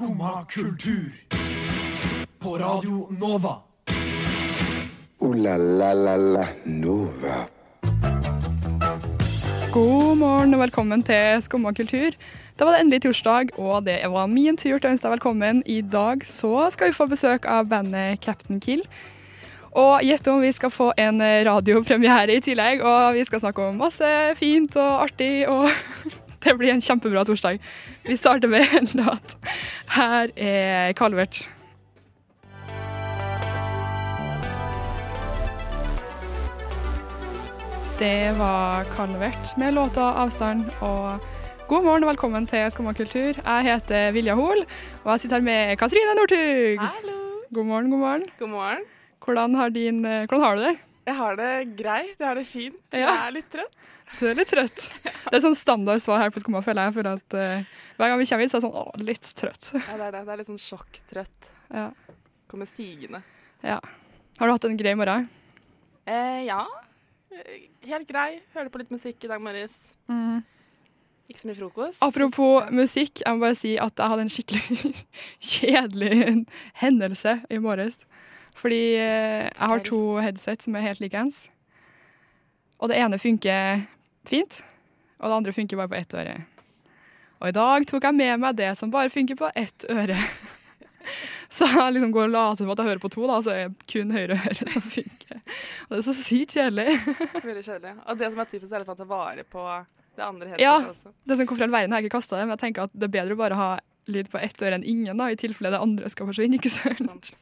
Skumma 0.00 0.46
kultur. 0.48 1.12
På 2.38 2.58
Radio 2.58 3.08
Nova. 3.20 3.56
O-la-la-la-la 5.18 6.46
Nova. 6.64 7.34
God 9.72 10.16
morgen 10.16 10.54
og 10.54 10.60
velkommen 10.60 11.04
til 11.04 11.42
Skumma 11.44 11.74
kultur. 11.76 12.16
Da 12.56 12.64
var 12.64 12.78
det 12.78 12.80
endelig 12.80 13.02
torsdag, 13.02 13.52
og 13.58 13.84
det 13.84 13.98
var 14.08 14.32
min 14.32 14.56
tur 14.56 14.78
til 14.78 14.88
å 14.88 14.94
ønske 14.94 15.04
deg 15.04 15.14
velkommen. 15.18 15.60
I 15.68 15.82
dag 15.82 16.24
så 16.24 16.70
skal 16.72 16.88
vi 16.88 16.96
få 16.96 17.08
besøk 17.12 17.44
av 17.44 17.68
bandet 17.68 18.24
Captain 18.24 18.56
Kill. 18.56 18.80
Og 19.76 20.00
gjett 20.00 20.32
om 20.32 20.40
vi 20.40 20.54
skal 20.56 20.72
få 20.72 20.94
en 20.96 21.20
radiopremiere 21.20 22.40
i 22.40 22.40
tillegg, 22.48 22.80
og 22.80 23.20
vi 23.20 23.28
skal 23.28 23.44
snakke 23.44 23.68
om 23.68 23.84
masse 23.84 24.16
fint 24.40 24.80
og 24.80 25.10
artig, 25.10 25.44
og 25.44 25.68
det 26.44 26.54
blir 26.58 26.72
en 26.72 26.80
kjempebra 26.80 27.24
torsdag. 27.24 27.58
Vi 28.02 28.16
starter 28.16 28.48
med 28.48 28.66
en 28.72 28.88
låt. 28.94 29.36
Her 29.92 30.30
er 30.36 30.92
Calvert. 30.92 31.48
Det 38.00 38.32
var 38.38 38.84
Calvert 38.96 39.56
med 39.56 39.74
låta 39.74 40.00
'Avstand'. 40.00 40.70
Og 40.80 41.20
god 41.68 41.84
morgen 41.84 42.04
og 42.04 42.10
velkommen 42.10 42.46
til 42.46 42.70
Skumma 42.70 42.92
kultur. 42.92 43.36
Jeg 43.36 43.64
heter 43.64 44.12
Vilja 44.12 44.34
Hoel, 44.34 44.64
og 45.04 45.12
jeg 45.12 45.20
sitter 45.20 45.36
her 45.36 45.42
med 45.44 45.76
Katrine 45.76 46.14
Northug. 46.16 46.80
Hallo. 46.80 47.18
God 47.54 47.64
morgen, 47.64 47.90
god 47.90 47.98
morgen. 47.98 48.24
God 48.38 48.48
morgen. 48.48 48.78
Hvordan 49.24 49.54
har, 49.54 49.68
din, 49.68 50.04
eh, 50.04 50.26
hvordan 50.26 50.40
har 50.40 50.56
du 50.56 50.62
det? 50.62 50.76
Jeg 51.06 51.16
har 51.16 51.36
det 51.36 51.76
greit. 51.76 52.16
Jeg 52.18 52.26
har 52.26 52.34
det 52.34 52.46
fint. 52.46 52.76
Ja. 52.92 52.98
Jeg 52.98 53.26
er 53.26 53.30
litt 53.30 53.52
trøtt. 53.52 53.76
Du 54.18 54.26
er 54.28 54.36
litt 54.36 54.50
trøtt. 54.50 54.86
Det 55.04 55.36
er 55.38 55.42
sånn 55.44 55.56
standard 55.56 56.02
svar 56.02 56.20
her 56.24 56.32
på 56.34 56.42
Skumma, 56.42 56.60
føler 56.66 56.88
jeg. 56.88 56.96
For 56.98 57.08
at 57.12 57.36
eh, 57.38 57.68
hver 57.96 58.10
gang 58.12 58.20
vi 58.20 58.26
kommer 58.28 58.44
hit, 58.44 58.52
så 58.52 58.58
er 58.58 58.62
det 58.62 58.66
sånn 58.66 58.78
å, 58.80 58.84
litt 59.06 59.30
trøtt. 59.38 59.70
Ja, 59.76 59.96
det 60.00 60.08
er 60.08 60.14
det. 60.16 60.22
Det 60.26 60.34
er 60.34 60.40
litt 60.42 60.50
sånn 60.50 60.62
sjokktrøtt. 60.64 61.50
Ja. 61.72 61.88
Kommer 62.50 62.68
sigende. 62.68 63.22
ja. 63.62 63.78
Har 64.40 64.48
du 64.48 64.54
hatt 64.54 64.64
en 64.64 64.78
grei 64.80 64.94
morgen? 64.96 65.26
Eh, 66.08 66.46
ja. 66.46 66.62
Helt 67.84 68.08
grei. 68.08 68.40
Hørte 68.54 68.72
på 68.72 68.80
litt 68.80 68.92
musikk 68.94 69.26
i 69.26 69.28
dag 69.28 69.42
morges. 69.44 69.74
Ikke 71.28 71.42
så 71.42 71.50
mye 71.50 71.58
frokost. 71.58 72.00
Apropos 72.02 72.70
musikk, 72.74 73.20
jeg 73.20 73.36
må 73.36 73.44
bare 73.44 73.58
si 73.58 73.74
at 73.78 74.00
jeg 74.00 74.12
hadde 74.12 74.24
en 74.24 74.32
skikkelig 74.32 74.92
kjedelig 75.52 76.46
hendelse 76.80 77.36
i 77.52 77.60
morges. 77.62 78.00
Fordi 78.58 78.80
eh, 78.96 79.46
jeg 79.46 79.70
har 79.74 79.84
to 79.86 80.00
headset 80.24 80.64
som 80.64 80.74
er 80.80 80.88
helt 80.88 81.04
likeens. 81.04 81.44
Og 82.80 82.88
det 82.90 82.98
ene 82.98 83.20
funker 83.20 83.84
fint, 84.30 84.60
og 85.20 85.28
det 85.28 85.36
andre 85.40 85.54
funker 85.56 85.80
bare 85.80 85.90
på 85.92 85.98
ett 86.00 86.14
øre. 86.22 86.38
Og 87.40 87.48
i 87.48 87.54
dag 87.56 87.86
tok 87.88 88.04
jeg 88.04 88.16
med 88.18 88.40
meg 88.42 88.56
det 88.58 88.72
som 88.78 88.90
bare 88.92 89.10
funker 89.12 89.38
på 89.40 89.48
ett 89.58 89.86
øre. 89.90 90.18
Så 91.50 91.66
jeg 91.66 91.94
liksom 91.96 92.12
går 92.14 92.28
og 92.28 92.32
later 92.34 92.60
som 92.62 92.70
at 92.70 92.78
jeg 92.78 92.86
hører 92.90 93.00
på 93.02 93.08
to, 93.10 93.22
da, 93.26 93.36
så 93.42 93.50
er 93.50 93.70
det 93.72 93.86
kun 93.90 94.12
høyre 94.14 94.36
øre 94.36 94.66
som 94.70 94.82
funker. 94.84 95.40
Og 95.88 95.96
det 95.96 95.98
er 95.98 96.04
så 96.06 96.12
sykt 96.14 96.52
kjedelig. 96.54 96.92
Veldig 97.48 97.64
kjedelig. 97.66 97.94
Og 98.04 98.20
det 98.20 98.28
som 98.30 98.42
er 98.44 98.50
typisk, 98.52 98.70
er 98.76 98.84
at 98.84 98.90
man 98.92 98.98
tar 99.00 99.08
vare 99.10 99.42
på 99.50 99.64
det 100.20 100.26
andre 100.26 100.50
helt 100.52 100.62
Ja. 100.62 100.74
også. 100.92 101.10
Det 101.26 101.38
som 101.40 101.48
kommer 101.48 101.64
fra 101.64 101.66
all 101.66 101.74
verden 101.74 101.96
har 101.96 102.04
jeg 102.04 102.10
ikke 102.10 102.18
kasta 102.20 102.36
det? 102.38 102.44
Men 102.46 102.54
jeg 102.54 102.62
tenker 102.66 102.86
at 102.86 102.94
det 102.94 103.08
er 103.08 103.14
bedre 103.16 103.34
å 103.34 103.40
bare 103.40 103.58
ha 103.58 103.70
lyd 104.12 104.30
på 104.30 104.38
ett 104.44 104.62
øre 104.62 104.76
enn 104.78 104.86
ingen, 104.92 105.18
da, 105.18 105.26
i 105.32 105.40
tilfelle 105.40 105.72
det 105.74 105.80
andre 105.82 106.12
skal 106.12 106.28
forsvinne. 106.30 106.60
ikke 106.60 106.70
sant? 106.76 107.32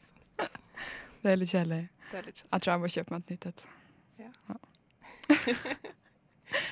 Det 1.19 1.35
er 1.35 1.41
litt 1.43 1.51
kjedelig. 1.53 1.83
Jeg 2.15 2.63
tror 2.63 2.73
jeg 2.73 2.81
må 2.87 2.93
kjøpe 2.95 3.13
meg 3.13 3.27
et 3.27 3.35
nytt 3.35 3.51
et. 3.53 3.67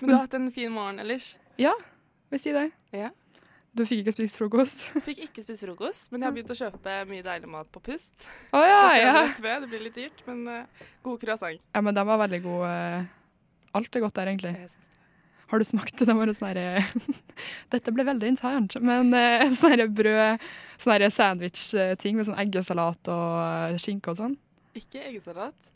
Men 0.01 0.11
du 0.11 0.15
har 0.17 0.25
hatt 0.25 0.35
en 0.39 0.51
fin 0.55 0.73
morgen 0.73 0.99
ellers. 1.03 1.35
Ja, 1.61 1.75
vil 2.33 2.43
si 2.43 2.55
det. 2.57 2.69
Ja. 2.97 3.13
Du 3.77 3.85
fikk 3.85 4.03
ikke 4.03 4.15
spist 4.15 4.39
frokost? 4.41 4.87
Fikk 5.09 5.21
ikke 5.27 5.45
spist 5.45 5.67
frokost, 5.67 6.09
men 6.11 6.23
jeg 6.23 6.31
har 6.31 6.37
begynt 6.39 6.53
å 6.55 6.57
kjøpe 6.57 6.97
mye 7.11 7.25
deilig 7.27 7.51
mat 7.53 7.69
på 7.73 7.83
pust. 7.91 8.15
Å 8.57 8.63
ja, 8.65 8.83
ja. 8.97 9.15
Det 9.37 9.69
blir 9.69 9.85
litt 9.85 9.99
dyrt, 9.99 10.23
men 10.29 10.47
uh, 10.49 10.85
god 11.05 11.21
croissant. 11.21 11.61
ja! 11.61 11.85
Men 11.85 11.97
den 11.97 12.09
var 12.09 12.23
veldig 12.25 12.43
god. 12.47 13.11
Alt 13.77 13.97
er 13.97 14.07
godt 14.07 14.17
der, 14.17 14.33
egentlig. 14.33 14.55
Jeg 14.57 14.73
synes 14.73 14.89
det. 14.89 14.97
Har 15.47 15.59
du 15.59 15.65
smakt 15.65 15.99
det? 15.99 16.07
Det 16.09 16.15
var 16.17 16.33
sånn 16.35 17.19
Dette 17.75 17.93
ble 17.95 18.07
veldig 18.07 18.31
internt, 18.33 18.77
men 18.83 19.15
eh, 19.15 19.47
sånn 19.59 19.85
brød 19.95 20.43
Sånn 20.83 21.07
sandwich-ting 21.15 22.19
med 22.19 22.27
sånn 22.27 22.41
eggesalat 22.43 23.13
og 23.13 23.37
eh, 23.45 23.79
skinke 23.81 24.13
og 24.13 24.19
sånn. 24.19 24.35
Ikke 24.77 25.05
eggesalat. 25.07 25.71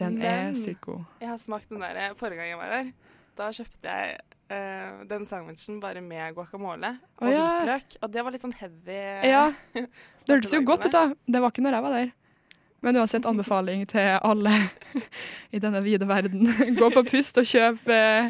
Den 0.00 0.16
er 0.24 0.56
sykt 0.58 0.80
god. 0.86 1.04
Jeg 1.20 1.30
har 1.30 1.42
smakt 1.42 1.68
den 1.70 1.84
der 1.84 2.00
eh, 2.00 2.16
forrige 2.18 2.40
gang 2.40 2.54
jeg 2.54 2.60
var 2.62 2.72
her. 2.72 2.88
Da 3.34 3.50
kjøpte 3.54 3.90
jeg 3.90 4.18
uh, 4.52 5.04
den 5.10 5.24
sandwichen 5.26 5.80
bare 5.82 6.02
med 6.04 6.36
guacamole 6.36 6.92
og 7.18 7.26
oh, 7.26 7.32
ja. 7.32 7.46
hvitløk. 7.60 7.96
Og 8.02 8.12
det 8.14 8.26
var 8.26 8.34
litt 8.34 8.44
sånn 8.44 8.54
heavy. 8.58 9.00
Ja, 9.26 9.48
det 9.74 10.36
hørtes 10.36 10.54
jo 10.54 10.62
godt 10.66 10.86
ut, 10.86 10.94
da. 10.94 11.08
Det 11.26 11.42
var 11.42 11.54
ikke 11.54 11.64
når 11.66 11.78
jeg 11.78 11.86
var 11.88 11.98
der. 11.98 12.12
Men 12.84 12.98
uansett 13.00 13.24
anbefaling 13.26 13.86
til 13.88 14.18
alle 14.20 14.52
i 15.56 15.60
denne 15.62 15.80
vide 15.82 16.08
verden. 16.08 16.44
Gå 16.80 16.90
på 16.92 17.02
pust 17.08 17.38
og 17.40 17.48
kjøp 17.48 17.88
eh, 17.88 18.28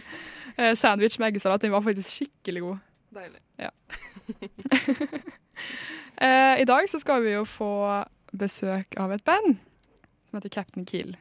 eh, 0.54 0.74
sandwich 0.78 1.18
med 1.18 1.32
eggesalat. 1.32 1.64
Den 1.64 1.74
var 1.74 1.82
faktisk 1.82 2.12
skikkelig 2.20 2.62
god. 2.62 2.84
Deilig. 3.14 3.40
Eh, 6.14 6.60
I 6.62 6.64
dag 6.64 6.86
så 6.88 6.98
skal 7.02 7.24
vi 7.24 7.32
jo 7.32 7.42
få 7.44 8.04
besøk 8.32 8.94
av 9.02 9.10
et 9.12 9.24
band 9.26 9.56
som 10.28 10.38
heter 10.38 10.52
Captain 10.54 10.86
Kill. 10.86 11.16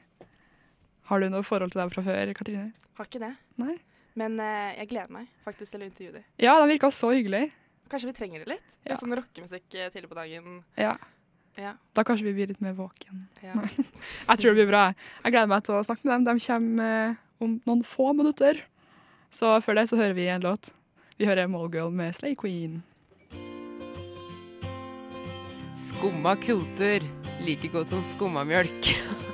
Har 1.10 1.20
du 1.20 1.28
noe 1.30 1.44
forhold 1.44 1.74
til 1.74 1.82
dem 1.84 1.92
fra 1.92 2.04
før, 2.06 2.32
Katrine? 2.38 2.70
Har 2.98 3.08
ikke 3.10 3.20
det. 3.24 3.34
Nei. 3.60 3.76
Men 4.20 4.38
eh, 4.40 4.76
jeg 4.78 4.90
gleder 4.94 5.12
meg 5.12 5.28
faktisk 5.44 5.74
til 5.74 5.82
å 5.84 5.88
intervjue 5.90 6.14
dem. 6.20 6.26
Ja, 6.42 6.54
de 6.62 6.68
virka 6.70 6.90
så 6.94 7.10
hyggelig. 7.16 7.48
Kanskje 7.92 8.10
vi 8.12 8.14
trenger 8.18 8.44
det 8.44 8.54
litt? 8.54 8.68
Ja. 8.86 8.94
Litt 8.94 9.02
sånn 9.04 9.16
rockemusikk 9.18 9.76
eh, 9.80 9.90
tidlig 9.94 10.10
på 10.12 10.18
dagen. 10.20 10.62
Ja, 10.80 10.96
Ja. 11.60 11.76
Da 11.94 12.02
kanskje 12.02 12.26
vi 12.26 12.32
blir 12.34 12.48
litt 12.50 12.62
mer 12.66 12.74
våken. 12.74 13.28
ja. 13.44 13.54
Jeg 14.30 14.38
tror 14.40 14.54
det 14.54 14.56
blir 14.58 14.70
bra. 14.72 14.86
Jeg 15.24 15.34
gleder 15.36 15.52
meg 15.52 15.66
til 15.68 15.76
å 15.78 15.84
snakke 15.86 16.08
med 16.08 16.14
dem. 16.16 16.24
De 16.40 16.46
kommer 16.48 16.94
eh, 17.10 17.20
om 17.46 17.60
noen 17.68 17.84
få 17.86 18.14
minutter. 18.18 18.64
Så 19.34 19.52
før 19.66 19.78
det 19.78 19.88
så 19.92 19.98
hører 20.00 20.16
vi 20.18 20.26
en 20.34 20.42
låt. 20.46 20.72
Vi 21.20 21.28
hører 21.30 21.50
Mallgirl 21.50 21.92
med 21.94 22.16
Slay 22.18 22.34
Queen. 22.38 22.80
Skumma 25.78 26.36
kultur. 26.42 27.06
Like 27.46 27.70
godt 27.74 27.90
som 27.94 28.02
skummamjølk. 28.06 28.94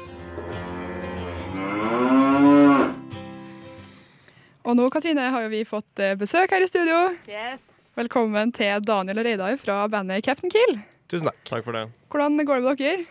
Og 4.69 4.75
nå, 4.78 4.85
Katrine, 4.94 5.30
har 5.34 5.46
jo 5.46 5.52
vi 5.52 5.63
fått 5.66 6.02
eh, 6.03 6.16
besøk 6.19 6.52
her 6.53 6.62
i 6.62 6.68
studio. 6.69 6.97
Yes. 7.31 7.63
Velkommen 7.97 8.52
til 8.56 8.84
Daniel 8.85 9.22
og 9.22 9.25
Reidar 9.25 9.56
fra 9.59 9.80
bandet 9.91 10.22
Captain 10.28 10.52
Kill. 10.53 10.75
Tusen 11.09 11.30
takk. 11.31 11.40
Takk 11.50 11.66
for 11.66 11.75
det. 11.78 11.85
Hvordan 12.13 12.38
går 12.46 12.59
det 12.62 12.66
med 12.68 12.84
dere? 12.84 13.07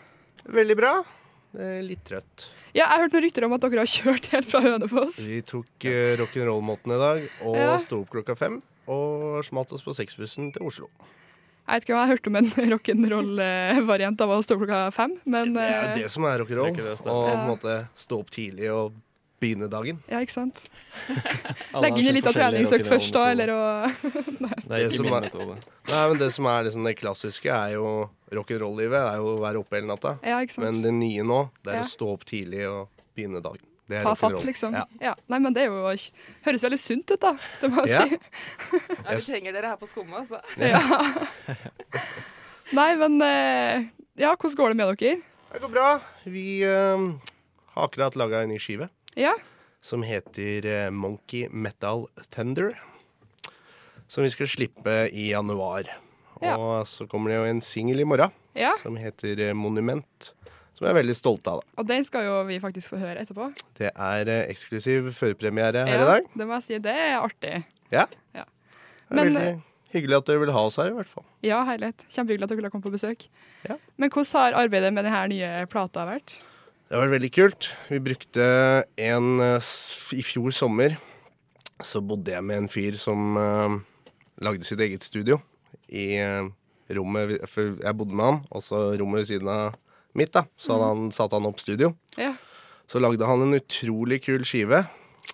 Veldig 0.55 0.77
bra. 0.79 0.93
Eh, 1.59 1.81
Litt 1.85 2.05
trøtt. 2.07 2.51
Ja, 2.77 2.85
jeg 2.85 2.91
har 2.93 3.03
hørt 3.07 3.17
noen 3.17 3.25
rykter 3.27 3.47
om 3.49 3.57
at 3.57 3.65
dere 3.65 3.83
har 3.83 3.91
kjørt 3.91 4.29
helt 4.37 4.51
fra 4.53 4.61
Hønefoss. 4.63 5.19
Vi 5.25 5.41
tok 5.49 5.89
uh, 5.89 6.15
rock'n'roll-måten 6.21 6.95
i 6.95 7.01
dag 7.01 7.25
og 7.49 7.57
Ja. 7.59 7.73
sto 7.83 8.03
opp 8.05 8.13
klokka 8.15 8.37
fem. 8.39 8.61
Og 8.89 9.41
smalt 9.45 9.73
oss 9.77 9.83
på 9.85 9.93
sexbussen 9.97 10.53
til 10.55 10.69
Oslo. 10.69 10.87
Jeg 11.69 11.75
vet 11.83 11.85
ikke 11.85 11.97
hva, 11.99 12.05
jeg 12.07 12.13
hørte 12.17 12.31
om 12.33 12.37
en 12.41 12.47
rock'n'roll-variant 12.73 14.21
av 14.25 14.31
å 14.33 14.39
stå 14.45 14.57
klokka 14.57 14.79
fem, 14.97 15.13
men 15.29 15.53
Det 15.53 15.67
er 15.69 15.83
jo 15.83 15.99
det 16.03 16.11
som 16.15 16.25
er 16.25 16.39
rock'n'roll. 16.41 16.73
Å 16.73 16.97
på 17.05 17.19
Ja. 17.29 17.35
en 17.35 17.45
måte 17.51 17.75
stå 18.01 18.21
opp 18.23 18.31
tidlig 18.33 18.71
og 18.73 18.97
begynne 19.39 19.69
dagen. 19.71 20.01
ja, 20.11 20.19
ikke 20.25 20.33
sant. 20.35 20.65
Legge 21.85 22.01
inn 22.01 22.09
liten 22.17 22.33
forskjellige 22.33 22.65
treningsøkt 22.65 22.89
først, 22.91 23.13
da, 23.15 23.27
eller 23.31 23.53
å 23.55 23.61
Det 24.69 24.73
er 24.73 24.89
Det 24.89 24.97
som 24.97 25.07
er- 25.13 25.29
Nei, 25.29 26.09
men 26.09 26.19
Det 26.19 26.33
som 26.35 26.49
er 26.51 26.65
liksom 26.67 26.85
det 26.89 26.97
klassiske, 26.99 27.53
er 27.53 27.77
jo 27.77 28.09
rock'n'roll-livet. 28.33 28.99
er 29.13 29.17
jo 29.21 29.37
å 29.37 29.41
være 29.45 29.61
oppe 29.61 29.77
hele 29.79 29.93
natta. 29.93 30.17
Ja, 30.25 30.41
ikke 30.41 30.57
sant. 30.57 30.65
Men 30.67 30.83
det 30.83 30.93
nye 30.97 31.23
nå, 31.23 31.51
det 31.63 31.75
er 31.75 31.83
Ja. 31.83 31.85
å 31.85 31.93
stå 31.93 32.13
opp 32.17 32.25
tidlig 32.25 32.65
og 32.67 32.89
begynne 33.15 33.43
dagen. 33.45 33.68
Det 33.89 33.97
er 33.99 34.05
Ta 34.05 34.13
fatt, 34.21 34.37
liksom. 34.45 34.75
Ja. 34.77 34.85
Ja. 35.01 35.15
Nei, 35.33 35.39
men 35.41 35.55
det 35.57 35.63
er 35.65 35.71
jo 35.73 35.81
Høres 36.45 36.65
veldig 36.67 36.79
sunt 36.81 37.11
ut, 37.15 37.21
da. 37.23 37.33
Det 37.63 37.71
må 37.73 37.85
jeg 37.87 37.95
Ja. 37.95 38.03
si. 38.05 38.19
Ja, 39.09 39.15
vi 39.17 39.23
trenger 39.25 39.53
dere 39.57 39.71
her 39.73 39.79
på 39.81 39.89
Skumma, 39.89 40.21
altså. 40.25 40.43
Nei, 42.77 42.91
men 43.01 43.17
eh, 43.25 43.87
Ja, 44.19 44.35
hvordan 44.37 44.57
går 44.59 44.75
det 44.75 44.77
med 44.81 44.93
dere? 45.01 45.21
Det 45.55 45.63
går 45.63 45.73
bra. 45.73 45.87
Vi 46.29 46.61
eh, 46.69 47.07
har 47.75 47.87
akkurat 47.89 48.17
laga 48.21 48.43
en 48.45 48.53
ny 48.53 48.59
skive. 48.61 48.91
Ja. 49.17 49.33
som 49.81 50.03
heter 50.03 50.67
eh, 50.67 50.91
Monkey 50.91 51.49
Metal 51.49 52.05
Tender. 52.35 52.75
Som 54.09 54.25
vi 54.27 54.31
skal 54.35 54.49
slippe 54.51 55.09
i 55.13 55.31
januar. 55.31 55.89
Ja. 56.43 56.57
Og 56.59 56.87
så 56.87 57.07
kommer 57.09 57.31
det 57.33 57.39
jo 57.41 57.47
en 57.49 57.61
singel 57.65 58.01
i 58.01 58.07
morgen 58.07 58.31
ja. 58.55 58.75
som 58.83 58.97
heter 59.01 59.55
Monument. 59.59 60.33
Som 60.79 60.87
jeg 60.87 60.93
er 60.95 60.99
veldig 61.01 61.15
stolt 61.19 61.49
av. 61.51 61.59
da. 61.61 61.81
Og 61.83 61.87
den 61.89 62.05
skal 62.07 62.23
jo 62.29 62.35
vi 62.47 62.61
faktisk 62.63 62.93
få 62.95 63.01
høre 63.03 63.19
etterpå. 63.25 63.49
Det 63.81 63.89
er 63.91 64.29
eh, 64.31 64.45
eksklusiv 64.53 65.09
førpremiere 65.17 65.83
her 65.89 66.05
i 66.05 66.07
dag. 66.07 66.29
Det 66.39 66.47
må 66.47 66.55
jeg 66.61 66.67
si. 66.69 66.79
Det 66.85 66.93
er 66.95 67.17
artig. 67.19 67.57
Ja. 67.91 68.05
Ja. 68.37 68.45
Det 68.47 69.11
er 69.11 69.17
Men, 69.19 69.33
veldig 69.35 69.63
hyggelig 69.97 70.17
at 70.21 70.27
dere 70.29 70.43
vil 70.45 70.53
ha 70.55 70.63
oss 70.69 70.77
her, 70.79 70.93
i 70.93 70.95
hvert 70.95 71.09
fall. 71.11 71.25
Ja, 71.43 71.65
herlighet. 71.67 72.05
Kjempehyggelig 72.13 72.47
at 72.47 72.53
dere 72.55 72.71
komme 72.71 72.85
på 72.87 72.93
besøk. 72.95 73.27
Ja. 73.67 73.75
Men 73.99 74.13
hvordan 74.15 74.39
har 74.39 74.59
arbeidet 74.63 74.93
med 74.95 75.09
denne 75.09 75.25
nye 75.33 75.51
plata 75.73 76.05
vært? 76.07 76.37
Det 76.89 76.95
har 76.97 77.03
vært 77.07 77.17
veldig 77.19 77.33
kult. 77.35 77.71
Vi 77.91 77.99
brukte 78.07 78.47
en 79.11 79.41
eh, 79.41 79.57
s- 79.59 80.13
I 80.15 80.23
fjor 80.23 80.55
sommer 80.55 80.95
så 81.85 82.01
bodde 82.05 82.33
jeg 82.33 82.43
med 82.47 82.57
en 82.63 82.69
fyr 82.71 82.95
som 82.99 83.37
eh, 83.37 83.75
lagde 84.47 84.65
sitt 84.69 84.81
eget 84.81 85.03
studio 85.07 85.41
i, 85.91 86.15
eh, 86.23 86.47
rommet 86.95 87.29
vi- 87.35 87.43
For 87.51 87.75
jeg 87.83 87.97
bodde 87.99 88.15
med 88.15 88.25
han, 88.31 88.41
og 88.53 88.63
så 88.63 88.85
rommet 88.99 89.25
ved 89.25 89.31
siden 89.35 89.49
av 89.53 89.75
mitt, 90.19 90.33
da. 90.35 90.45
Så 90.59 90.75
hadde 90.75 90.89
han, 90.93 91.09
satte 91.15 91.39
han 91.39 91.47
opp 91.49 91.61
studio. 91.63 91.93
Ja. 92.19 92.35
Så 92.89 93.01
lagde 93.03 93.27
han 93.29 93.43
en 93.45 93.57
utrolig 93.59 94.21
kul 94.25 94.45
skive 94.49 94.85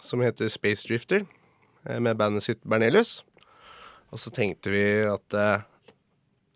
som 0.03 0.21
heter 0.25 0.49
Space 0.51 0.87
Drifter, 0.89 1.25
eh, 1.89 2.01
med 2.03 2.17
bandet 2.21 2.43
sitt 2.47 2.63
Bernelius. 2.67 3.23
Og 4.13 4.19
så 4.23 4.31
tenkte 4.35 4.71
vi 4.75 4.85
at 5.11 5.35
eh, 5.39 5.63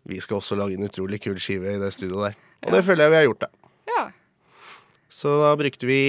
vi 0.09 0.19
skal 0.23 0.39
også 0.39 0.55
lage 0.59 0.77
en 0.79 0.87
utrolig 0.87 1.21
kul 1.23 1.39
skive 1.41 1.75
i 1.75 1.79
det 1.81 1.91
studioet 1.95 2.31
der. 2.31 2.37
Og 2.67 2.75
det 2.75 2.83
føler 2.87 3.05
jeg 3.07 3.11
vi 3.13 3.19
har 3.21 3.27
gjort, 3.29 3.45
da. 3.47 3.71
ja. 3.93 4.05
Så 5.09 5.31
da 5.41 5.55
brukte 5.57 5.87
vi 5.89 5.99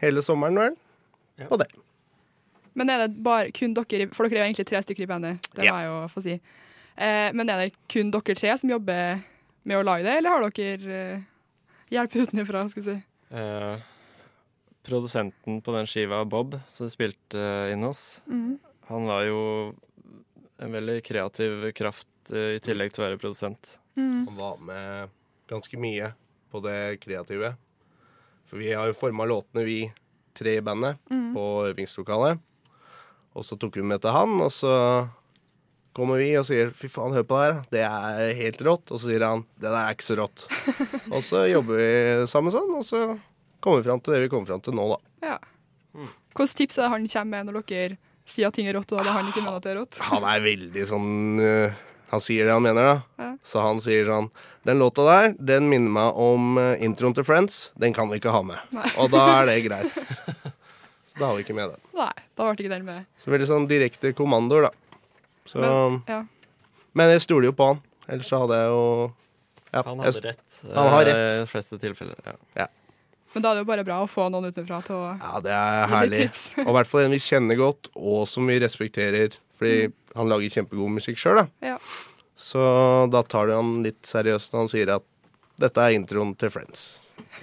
hele 0.00 0.22
sommeren 0.24 0.56
vel 0.58 0.76
Ja. 1.38 1.46
på 1.50 1.56
det. 1.60 1.68
Men 2.74 2.90
er 2.90 3.02
det 3.06 3.22
bare 3.22 3.50
kun 3.54 3.74
dere 3.74 4.08
For 4.14 4.26
dere 4.26 4.38
er 4.40 4.44
jo 4.46 4.52
egentlig 4.52 4.66
tre 4.66 4.80
stykker 4.82 5.02
i 5.04 5.06
bandet, 5.10 5.42
det 5.54 5.64
Ja. 5.66 5.72
må 5.74 5.78
jeg 5.82 5.88
jo 5.90 6.08
få 6.14 6.22
si. 6.22 6.32
Eh, 6.98 7.30
men 7.34 7.50
er 7.50 7.58
det 7.64 7.74
kun 7.90 8.10
dere 8.10 8.34
tre 8.38 8.56
som 8.58 8.70
jobber 8.70 9.20
med 9.64 9.76
å 9.76 9.84
lage 9.84 10.02
det, 10.06 10.16
eller 10.18 10.30
har 10.30 10.50
dere 10.50 10.98
eh, 11.14 11.20
hjelp 11.92 12.16
utenfra, 12.22 12.64
skal 12.70 12.82
jeg 12.84 12.88
si? 12.88 13.36
Eh, 13.38 13.84
produsenten 14.88 15.60
på 15.64 15.74
den 15.74 15.88
skiva, 15.90 16.22
Bob, 16.28 16.56
som 16.72 16.90
spilte 16.92 17.38
eh, 17.40 17.74
inn 17.74 17.84
oss, 17.88 18.20
mm. 18.28 18.58
han 18.88 19.08
var 19.10 19.26
jo 19.28 19.42
en 20.58 20.74
veldig 20.74 20.98
kreativ 21.06 21.68
kraft 21.78 22.32
eh, 22.32 22.56
i 22.56 22.62
tillegg 22.64 22.92
til 22.94 23.04
å 23.04 23.08
være 23.08 23.20
produsent. 23.20 23.76
Mm. 23.98 24.26
Han 24.30 24.36
var 24.38 24.58
med 24.64 25.14
ganske 25.50 25.80
mye 25.80 26.12
på 26.52 26.60
det 26.64 26.98
kreative. 27.04 27.54
For 28.48 28.60
vi 28.60 28.72
har 28.72 28.88
jo 28.88 28.96
forma 28.96 29.26
låtene, 29.28 29.66
vi 29.68 29.80
tre 30.38 30.58
i 30.58 30.64
bandet, 30.64 30.98
Mm. 31.10 31.34
på 31.34 31.44
øvingslokalet. 31.68 32.38
Og 33.36 33.44
så 33.44 33.58
tok 33.58 33.76
vi 33.76 33.82
med 33.82 34.00
til 34.00 34.10
han, 34.14 34.40
og 34.40 34.50
så 34.50 34.72
kommer 35.98 36.22
vi 36.22 36.30
og 36.38 36.46
sier 36.46 36.70
'fy 36.70 36.88
faen, 36.92 37.16
hør 37.16 37.26
på 37.26 37.38
det 37.38 37.46
her, 37.48 37.60
det 37.74 37.84
er 37.84 38.34
helt 38.38 38.64
rått'. 38.64 38.92
Og 38.92 39.02
så 39.02 39.10
sier 39.10 39.26
han 39.26 39.44
'det 39.58 39.68
der 39.68 39.80
er 39.82 39.94
ikke 39.96 40.08
så 40.08 40.18
rått'. 40.22 40.46
og 41.14 41.22
så 41.26 41.44
jobber 41.50 41.82
vi 41.82 42.26
sammen 42.30 42.54
sånn, 42.54 42.74
og 42.78 42.84
så 42.86 43.04
kommer 43.60 43.82
vi 43.82 43.88
fram 43.90 44.00
til 44.00 44.14
det 44.14 44.24
vi 44.24 44.30
kommer 44.32 44.46
fram 44.46 44.62
til 44.62 44.78
nå, 44.78 44.88
da. 44.94 45.32
Ja. 45.34 45.38
Hvilke 46.38 46.54
tips 46.54 46.78
er 46.78 46.86
det 46.86 46.92
han 46.94 47.08
kommer 47.10 47.32
med 47.34 47.48
når 47.50 47.66
dere 47.66 47.98
sier 48.28 48.50
at 48.50 48.56
ting 48.56 48.68
er 48.68 48.76
rått, 48.76 48.92
og 48.92 49.04
det 49.04 49.14
han 49.14 49.30
ikke 49.30 49.42
mener 49.42 49.58
at 49.58 49.66
det 49.66 49.72
er 49.72 49.80
rått? 49.80 50.00
Han 50.10 50.26
er 50.28 50.44
veldig 50.44 50.84
sånn 50.88 51.10
uh, 51.40 51.84
Han 52.12 52.22
sier 52.24 52.46
det 52.48 52.54
han 52.54 52.64
mener, 52.64 52.86
da. 52.86 53.24
Ja. 53.24 53.30
Så 53.44 53.64
han 53.64 53.80
sier 53.84 54.08
sånn 54.08 54.30
Den 54.64 54.80
låta 54.80 55.04
der, 55.04 55.34
den 55.36 55.68
minner 55.68 55.92
meg 55.92 56.20
om 56.20 56.58
øh, 56.60 56.74
introen 56.84 57.14
til 57.16 57.24
Friends. 57.24 57.70
Den 57.76 57.94
kan 57.96 58.10
vi 58.10 58.18
ikke 58.20 58.32
ha 58.34 58.42
med. 58.44 58.60
Nei. 58.76 58.88
Og 59.00 59.08
da 59.12 59.22
er 59.38 59.48
det 59.48 59.62
greit. 59.64 59.96
Så 61.08 61.20
da 61.20 61.30
har 61.30 61.38
vi 61.38 61.44
ikke 61.46 61.56
med 61.56 61.72
den. 61.72 61.80
Nei, 61.96 62.12
da 62.36 62.44
ble 62.48 62.56
ikke 62.58 62.72
den 62.74 62.84
med. 62.84 63.06
Så 63.22 63.32
veldig 63.32 63.48
sånn 63.48 63.68
direkte 63.70 64.12
kommandoer, 64.16 64.68
da. 64.68 64.87
Så, 65.48 65.60
Men, 65.62 66.00
ja. 66.10 66.22
men 66.98 67.12
jeg 67.14 67.22
stoler 67.24 67.48
jo 67.50 67.54
på 67.56 67.70
han. 67.72 67.78
Ellers 68.08 68.30
hadde 68.36 68.56
jeg 68.58 68.68
jo 68.72 68.82
ja, 69.72 69.82
Han 69.84 70.02
jeg- 70.04 70.24
rett. 70.24 70.44
Han 70.74 70.90
har 70.92 71.06
eh, 71.06 71.08
rett. 71.12 71.32
I 71.32 71.40
de 71.42 71.48
fleste 71.50 71.78
tilfeller. 71.80 72.36
Ja. 72.56 72.66
Men 73.34 73.44
da 73.44 73.50
er 73.50 73.58
det 73.58 73.62
jo 73.66 73.68
bare 73.68 73.84
bra 73.84 73.98
å 74.00 74.08
få 74.08 74.28
noen 74.32 74.48
utenfra 74.48 74.78
til 74.86 74.96
å 74.96 75.08
Ja, 75.20 75.40
det 75.44 75.52
er 75.52 75.90
herlig. 75.92 76.22
Og 76.64 76.70
i 76.72 76.76
hvert 76.78 76.88
fall 76.88 77.04
en 77.04 77.12
vi 77.12 77.20
kjenner 77.20 77.58
godt, 77.60 77.90
og 77.96 78.22
som 78.28 78.46
vi 78.48 78.56
respekterer. 78.62 79.36
Fordi 79.58 79.90
han 80.16 80.30
lager 80.30 80.54
kjempegod 80.54 80.94
musikk 80.96 81.18
sjøl, 81.20 81.42
da. 81.42 81.74
Ja. 81.74 81.76
Så 82.38 82.62
da 83.12 83.20
tar 83.26 83.50
det 83.50 83.56
han 83.58 83.82
litt 83.84 84.06
seriøst 84.06 84.52
når 84.54 84.62
han 84.64 84.70
sier 84.72 84.92
at 84.94 85.04
dette 85.58 85.82
er 85.82 85.96
introen 85.98 86.32
til 86.38 86.52
Friends. 86.54 86.84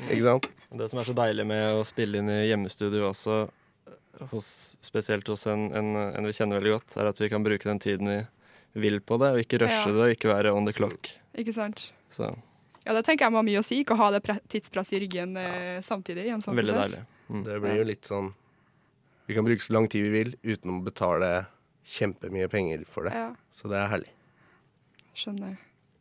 Ikke 0.08 0.24
sant? 0.24 0.48
Det 0.76 0.88
som 0.92 1.00
er 1.02 1.08
så 1.08 1.14
deilig 1.16 1.46
med 1.48 1.78
å 1.78 1.84
spille 1.88 2.20
inn 2.20 2.32
i 2.32 2.40
hjemmestudio 2.50 3.10
også, 3.12 3.42
hos, 4.32 4.78
spesielt 4.86 5.28
hos 5.28 5.46
en, 5.48 5.68
en, 5.76 5.96
en 6.16 6.26
vi 6.26 6.34
kjenner 6.34 6.60
veldig 6.62 6.74
godt, 6.80 6.98
er 6.98 7.10
at 7.12 7.20
vi 7.22 7.30
kan 7.30 7.44
bruke 7.46 7.64
den 7.68 7.80
tiden 7.80 8.08
vi 8.10 8.82
vil 8.82 9.00
på 9.02 9.18
det, 9.22 9.30
og 9.36 9.40
ikke 9.44 9.60
rushe 9.64 9.88
Ja. 9.88 9.94
det, 9.94 10.02
og 10.04 10.12
ikke 10.16 10.30
være 10.34 10.52
on 10.56 10.66
the 10.68 10.74
clock. 10.74 11.10
Ikke 11.38 11.54
sant? 11.56 11.92
Så 12.12 12.36
Ja, 12.86 12.94
det 12.94 13.06
tenker 13.08 13.26
jeg 13.26 13.32
må 13.34 13.40
ha 13.42 13.46
mye 13.48 13.60
å 13.60 13.66
si. 13.66 13.80
Ikke 13.84 13.96
ha 13.98 14.12
det 14.12 14.22
pre- 14.24 14.42
tidspresset 14.48 14.94
i 15.00 15.00
ryggen 15.08 15.38
eh, 15.42 15.82
samtidig 15.82 16.28
i 16.28 16.34
en 16.36 16.42
sånn 16.44 16.56
veldig 16.56 16.74
prosess. 16.76 16.92
deilig. 16.92 17.06
Mm. 17.30 17.44
Det 17.48 17.56
blir 17.64 17.76
jo 17.80 17.84
litt 17.90 18.06
sånn 18.06 18.34
Vi 19.28 19.34
kan 19.34 19.44
bruke 19.48 19.64
så 19.66 19.74
lang 19.74 19.88
tid 19.90 20.04
vi 20.06 20.12
vil 20.14 20.36
uten 20.44 20.70
å 20.76 20.84
betale 20.86 21.48
kjempemye 21.86 22.48
penger 22.52 22.84
for 22.86 23.08
det. 23.10 23.14
Ja, 23.18 23.32
Så 23.52 23.68
det 23.72 23.78
er 23.82 23.88
herlig. 23.90 24.12
skjønner. 25.16 25.56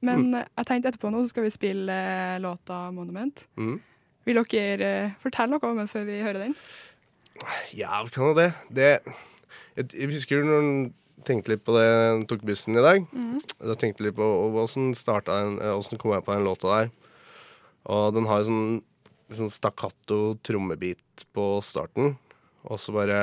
Men 0.05 0.26
mm. 0.31 0.44
jeg 0.58 0.67
tenkte 0.69 0.90
etterpå 0.93 1.10
nå 1.12 1.22
så 1.25 1.31
skal 1.32 1.46
vi 1.46 1.52
spille 1.55 1.94
eh, 1.94 2.38
låta 2.43 2.90
'Monument'. 2.93 3.46
Mm. 3.56 3.78
Vil 4.26 4.40
dere 4.50 4.90
eh, 5.05 5.10
fortelle 5.22 5.55
noe 5.55 5.70
om 5.70 5.78
den 5.81 5.88
før 5.88 6.05
vi 6.05 6.20
hører 6.20 6.44
den? 6.49 6.55
Ja, 7.75 8.02
vi 8.04 8.12
kan 8.14 8.31
jo 8.31 8.34
det. 8.38 8.50
det 8.70 8.90
jeg, 9.75 9.88
jeg 9.90 10.10
husker 10.12 10.44
når 10.46 10.62
jeg 10.62 10.92
tenkte 11.26 11.54
litt 11.54 11.64
på 11.66 11.75
det 11.76 11.84
jeg 11.86 12.26
tok 12.31 12.44
bussen 12.46 12.78
i 12.78 12.84
dag. 12.84 13.06
Da 13.58 13.76
tenkte 13.78 14.04
jeg 14.04 14.10
litt 14.10 14.19
på 14.19 14.28
åssen 14.62 14.92
eh, 14.94 15.96
kom 15.98 16.14
jeg 16.14 16.26
på 16.26 16.34
den 16.36 16.46
låta 16.46 16.70
der. 16.76 16.92
Og 17.90 18.14
den 18.16 18.28
har 18.28 18.42
jo 18.42 18.48
sånn, 18.48 18.69
sånn 19.34 19.52
stakkato 19.52 20.36
trommebit 20.46 21.26
på 21.36 21.58
starten. 21.64 22.14
Og 22.64 22.78
så 22.81 22.94
bare 22.96 23.19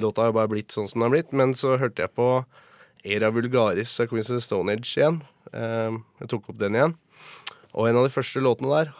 Låta 0.00 0.24
har 0.24 0.32
bare 0.32 0.48
blitt 0.48 0.72
sånn 0.72 0.88
som 0.88 1.00
den 1.02 1.08
har 1.10 1.16
blitt. 1.16 1.34
Men 1.36 1.52
så 1.58 1.76
hørte 1.80 2.06
jeg 2.06 2.14
på 2.16 2.28
Era 3.04 3.28
Vulgaris 3.34 3.98
av 4.00 4.08
Queens 4.10 4.30
of 4.32 4.38
the 4.38 4.44
Stone 4.44 4.72
Age 4.72 4.94
igjen. 4.96 5.20
Eh, 5.52 5.98
jeg 6.22 6.30
tok 6.32 6.48
opp 6.52 6.60
den 6.62 6.78
igjen. 6.78 6.96
Og 7.74 7.88
en 7.90 8.00
av 8.00 8.06
de 8.08 8.14
første 8.14 8.40
låtene 8.44 8.72
der 8.72 8.94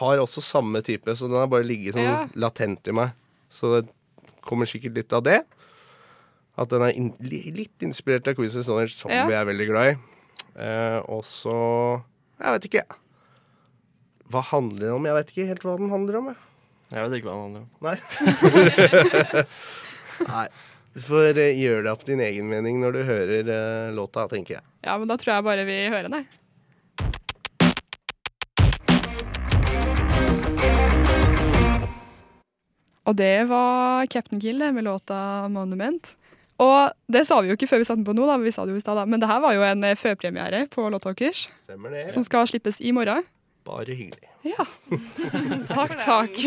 har 0.00 0.20
også 0.20 0.42
samme 0.44 0.82
type, 0.84 1.08
så 1.16 1.28
den 1.28 1.40
har 1.40 1.48
bare 1.50 1.64
ligget 1.66 1.96
sånn 1.96 2.04
Ja. 2.04 2.26
latent 2.36 2.86
i 2.88 2.92
meg. 2.92 3.14
Så 3.50 3.72
det 3.80 3.88
kommer 4.46 4.68
sikkert 4.68 4.96
litt 4.98 5.12
av 5.16 5.24
det. 5.26 5.40
At 6.60 6.68
den 6.72 6.82
er 6.84 6.96
in 6.96 7.12
litt 7.22 7.84
inspirert 7.86 8.28
av 8.28 8.36
Queens 8.36 8.56
of 8.58 8.66
Stonehenge, 8.66 8.92
som 8.94 9.10
Ja. 9.12 9.26
vi 9.28 9.34
er 9.38 9.46
veldig 9.48 9.66
glad 9.70 9.92
i. 9.92 9.98
Eh, 10.56 10.98
og 11.08 11.24
så 11.24 12.02
Jeg 12.40 12.52
vet 12.56 12.64
ikke. 12.70 12.84
Hva 14.30 14.40
handler 14.42 14.86
den 14.86 14.94
om? 14.96 15.04
Jeg 15.04 15.14
vet 15.14 15.30
ikke 15.32 15.46
helt 15.50 15.64
hva 15.66 15.76
den 15.76 15.90
handler 15.90 16.16
om. 16.20 16.26
Jeg. 16.30 16.36
Jeg 16.90 17.04
vet 17.04 17.16
ikke 17.18 17.28
hva 17.28 17.36
den 17.36 17.44
handler 17.46 17.62
om. 17.62 17.70
Nei. 17.84 17.96
Nei. 20.30 20.46
Du 20.90 21.00
får 21.06 21.38
eh, 21.38 21.54
gjøre 21.60 21.84
deg 21.84 21.92
opp 21.92 22.06
din 22.08 22.22
egen 22.24 22.48
mening 22.50 22.80
når 22.82 22.96
du 22.96 23.00
hører 23.06 23.50
uh, 23.50 23.92
låta, 23.94 24.24
tenker 24.30 24.56
jeg. 24.56 24.64
Ja, 24.82 24.96
men 24.98 25.06
da 25.10 25.14
tror 25.20 25.36
jeg 25.36 25.46
bare 25.46 25.66
vi 25.68 25.76
hører 25.86 26.08
den, 26.08 26.16
jeg. 26.18 26.39
Og 33.10 33.16
det 33.18 33.48
var 33.50 34.06
Captain 34.06 34.38
Kill 34.40 34.62
med 34.72 34.84
låta 34.86 35.48
'Monument'. 35.50 36.14
Og 36.60 36.92
det 37.08 37.24
sa 37.26 37.40
vi 37.40 37.48
jo 37.48 37.56
ikke 37.56 37.66
før 37.66 37.78
vi 37.80 37.84
satte 37.88 37.98
den 37.98 38.04
på 38.06 38.12
nå, 38.14 38.26
da, 38.28 38.36
vi 38.36 38.52
sa 38.52 38.66
det 38.68 38.74
jo 38.74 38.78
i 38.78 38.84
stad, 38.84 39.00
men 39.08 39.18
det 39.20 39.26
her 39.30 39.40
var 39.40 39.54
jo 39.56 39.62
en 39.64 39.82
eh, 39.84 39.96
førpremiere 39.96 40.66
på 40.68 40.84
låta 40.92 41.14
deres, 41.16 41.48
som 42.12 42.22
skal 42.22 42.46
slippes 42.46 42.80
i 42.84 42.92
morgen. 42.92 43.24
Bare 43.64 43.96
hyggelig. 43.96 44.28
Ja. 44.44 44.66
takk, 45.72 45.96
takk. 46.04 46.36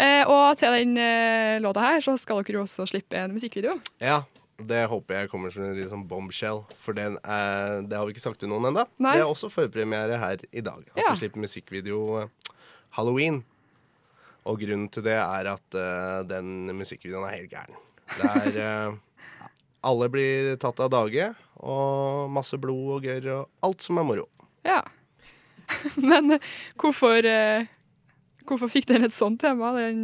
eh, 0.00 0.24
og 0.24 0.56
til 0.58 0.72
den 0.80 0.96
eh, 0.96 1.60
låta 1.60 1.84
her 1.84 2.00
så 2.00 2.16
skal 2.20 2.40
dere 2.42 2.60
jo 2.60 2.64
også 2.64 2.88
slippe 2.88 3.20
en 3.20 3.36
musikkvideo. 3.36 3.76
Ja, 4.00 4.22
det 4.56 4.86
håper 4.88 5.20
jeg 5.20 5.30
kommer 5.32 5.52
som 5.52 5.68
en 5.68 5.76
liksom 5.76 6.06
bombshell, 6.08 6.64
for 6.80 6.96
den 6.96 7.18
er, 7.24 7.82
det 7.84 7.96
har 8.00 8.08
vi 8.08 8.16
ikke 8.16 8.24
sagt 8.24 8.40
til 8.40 8.48
noen 8.48 8.70
ennå. 8.72 8.86
Det 8.96 9.12
er 9.20 9.28
også 9.28 9.52
førpremiere 9.52 10.16
her 10.20 10.40
i 10.52 10.64
dag. 10.64 10.88
At 10.96 11.04
Ja. 11.04 11.12
vi 11.12 11.20
slipper 11.20 11.44
musikkvideo 11.44 12.00
eh, 12.22 12.28
halloween. 12.96 13.42
Og 14.50 14.58
grunnen 14.60 14.88
til 14.92 15.04
det 15.06 15.14
er 15.16 15.48
at 15.52 15.76
uh, 15.78 16.20
den 16.26 16.70
musikkvideoen 16.78 17.28
er 17.28 17.36
helt 17.38 17.52
gæren. 17.52 17.76
Det 18.10 18.30
er 18.30 18.56
eh, 18.58 18.96
Alle 19.88 20.08
blir 20.12 20.56
tatt 20.60 20.80
av 20.82 20.90
dage, 20.92 21.28
og 21.62 22.26
masse 22.34 22.58
blod 22.60 22.96
og 22.98 23.04
gørr 23.06 23.28
og 23.36 23.68
alt 23.68 23.84
som 23.86 24.00
er 24.02 24.04
moro. 24.08 24.26
Ja. 24.66 24.80
Men 26.10 26.34
uh, 26.34 26.48
hvorfor, 26.82 27.24
hvorfor 28.48 28.72
fikk 28.72 28.90
den 28.90 29.06
et 29.06 29.14
sånt 29.16 29.40
tema, 29.40 29.70
den 29.78 30.02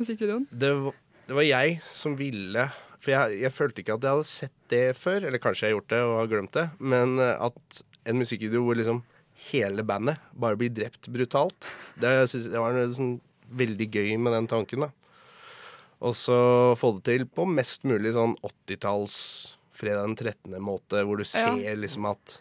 musikkvideoen? 0.00 0.48
Det, 0.50 0.72
var- 0.86 0.96
det 1.28 1.36
var 1.38 1.46
jeg 1.46 1.76
som 1.92 2.16
ville 2.18 2.66
For 3.04 3.12
jeg, 3.14 3.36
jeg 3.44 3.52
følte 3.54 3.84
ikke 3.84 3.94
at 3.98 4.04
jeg 4.08 4.16
hadde 4.16 4.30
sett 4.32 4.56
det 4.72 4.82
før. 4.96 5.28
Eller 5.28 5.42
kanskje 5.42 5.66
jeg 5.68 5.74
har 5.74 5.78
gjort 5.78 5.92
det 5.92 6.00
og 6.08 6.16
har 6.22 6.30
glemt 6.32 6.56
det. 6.56 6.64
Men 6.80 7.18
at 7.20 7.82
en 8.08 8.18
musikkvideo 8.20 8.64
hvor 8.64 8.80
liksom 8.80 9.02
hele 9.50 9.82
bandet 9.86 10.20
bare 10.38 10.56
blir 10.56 10.70
drept 10.72 11.08
brutalt, 11.12 11.66
det, 12.00 12.10
synes, 12.30 12.48
det 12.52 12.60
var 12.62 12.72
noe 12.76 12.90
sånn 12.94 13.14
veldig 13.50 13.90
gøy 13.92 14.14
med 14.18 14.32
den 14.32 14.46
tanken. 14.50 14.80
da 14.80 14.90
Og 16.04 16.14
så 16.14 16.38
få 16.76 16.94
det 16.98 17.04
til 17.04 17.26
på 17.26 17.46
mest 17.48 17.84
mulig 17.84 18.12
sånn 18.16 18.36
80-talls 18.44 19.56
fredag 19.74 20.06
den 20.06 20.16
13. 20.16 20.58
måte, 20.62 21.02
hvor 21.04 21.16
du 21.18 21.24
Ja. 21.24 21.52
ser 21.54 21.76
liksom 21.76 22.06
at 22.10 22.40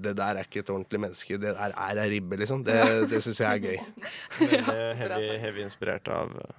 det 0.00 0.14
der 0.16 0.36
er 0.38 0.44
ikke 0.46 0.60
et 0.62 0.70
ordentlig 0.70 1.00
menneske, 1.00 1.36
det 1.38 1.54
der 1.56 1.74
er 1.76 1.98
ei 2.00 2.08
ribbe, 2.08 2.36
liksom. 2.38 2.62
Det, 2.64 3.08
det 3.10 3.20
syns 3.22 3.40
jeg 3.40 3.50
er 3.50 3.60
gøy. 3.60 3.78
Veldig 4.40 4.96
heavy, 4.96 5.26
heavy 5.42 5.62
inspirert 5.66 6.08
av 6.08 6.30
eh, 6.40 6.54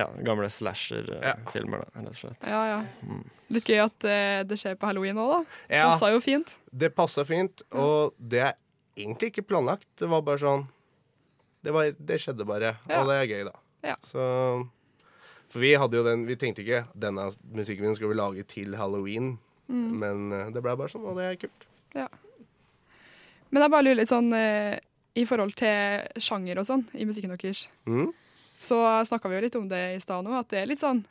ja, 0.00 0.06
gamle 0.24 0.48
slasher-filmer, 0.50 1.84
da, 1.84 2.00
rett 2.00 2.08
og 2.10 2.16
slett. 2.18 2.48
Ja, 2.48 2.62
ja. 2.72 3.20
Litt 3.52 3.68
gøy 3.68 3.82
at 3.84 4.04
eh, 4.08 4.40
det 4.48 4.58
skjer 4.58 4.74
på 4.80 4.88
halloween 4.88 5.20
òg, 5.20 5.30
da. 5.36 5.60
Ja. 5.70 5.84
Passa 5.92 6.10
jo 6.14 6.20
fint. 6.24 6.56
Det 6.72 6.90
passa 6.96 7.24
fint, 7.28 7.62
og 7.70 8.14
det 8.18 8.40
er 8.48 8.54
egentlig 8.96 9.30
ikke 9.34 9.46
planlagt. 9.52 9.86
Det 10.00 10.08
var 10.10 10.24
bare 10.26 10.42
sånn 10.42 10.66
Det, 11.62 11.72
var, 11.74 11.92
det 11.98 12.20
skjedde 12.20 12.46
bare, 12.48 12.74
og 12.90 13.06
det 13.08 13.16
er 13.20 13.26
gøy, 13.30 13.42
da. 13.48 13.54
Ja. 13.82 13.96
Så 14.06 14.22
For 15.52 15.58
vi 15.62 15.72
hadde 15.74 15.96
jo 15.98 16.04
den 16.06 16.22
Vi 16.26 16.36
tenkte 16.38 16.62
ikke 16.62 16.84
denne 16.94 17.24
musikkvideoen 17.54 17.96
skal 17.98 18.08
vi 18.12 18.14
lage 18.18 18.44
til 18.50 18.76
halloween, 18.78 19.38
Mm. 19.72 19.92
men 20.02 20.32
eh, 20.34 20.48
det 20.52 20.60
ble 20.60 20.72
bare 20.76 20.90
sånn, 20.90 21.04
og 21.06 21.14
det 21.16 21.24
er 21.24 21.36
kult. 21.40 21.62
Ja. 21.94 22.08
Men 23.50 23.62
jeg 23.62 23.70
bare 23.72 23.84
lurer 23.86 23.96
litt 24.02 24.10
sånn 24.10 24.32
eh, 24.36 24.74
i 25.16 25.22
forhold 25.24 25.54
til 25.56 26.20
sjanger 26.20 26.58
og 26.60 26.66
sånn 26.66 26.82
i 26.98 27.06
musikken 27.08 27.30
deres. 27.32 27.62
Mm. 27.86 28.10
Så 28.60 28.76
snakka 29.08 29.30
vi 29.30 29.38
jo 29.38 29.44
litt 29.46 29.56
om 29.56 29.68
det 29.70 29.80
i 29.94 30.00
stad 30.02 30.26
nå, 30.26 30.34
at 30.36 30.50
det 30.52 30.58
er 30.64 30.68
litt 30.68 30.82
sånn 30.82 31.04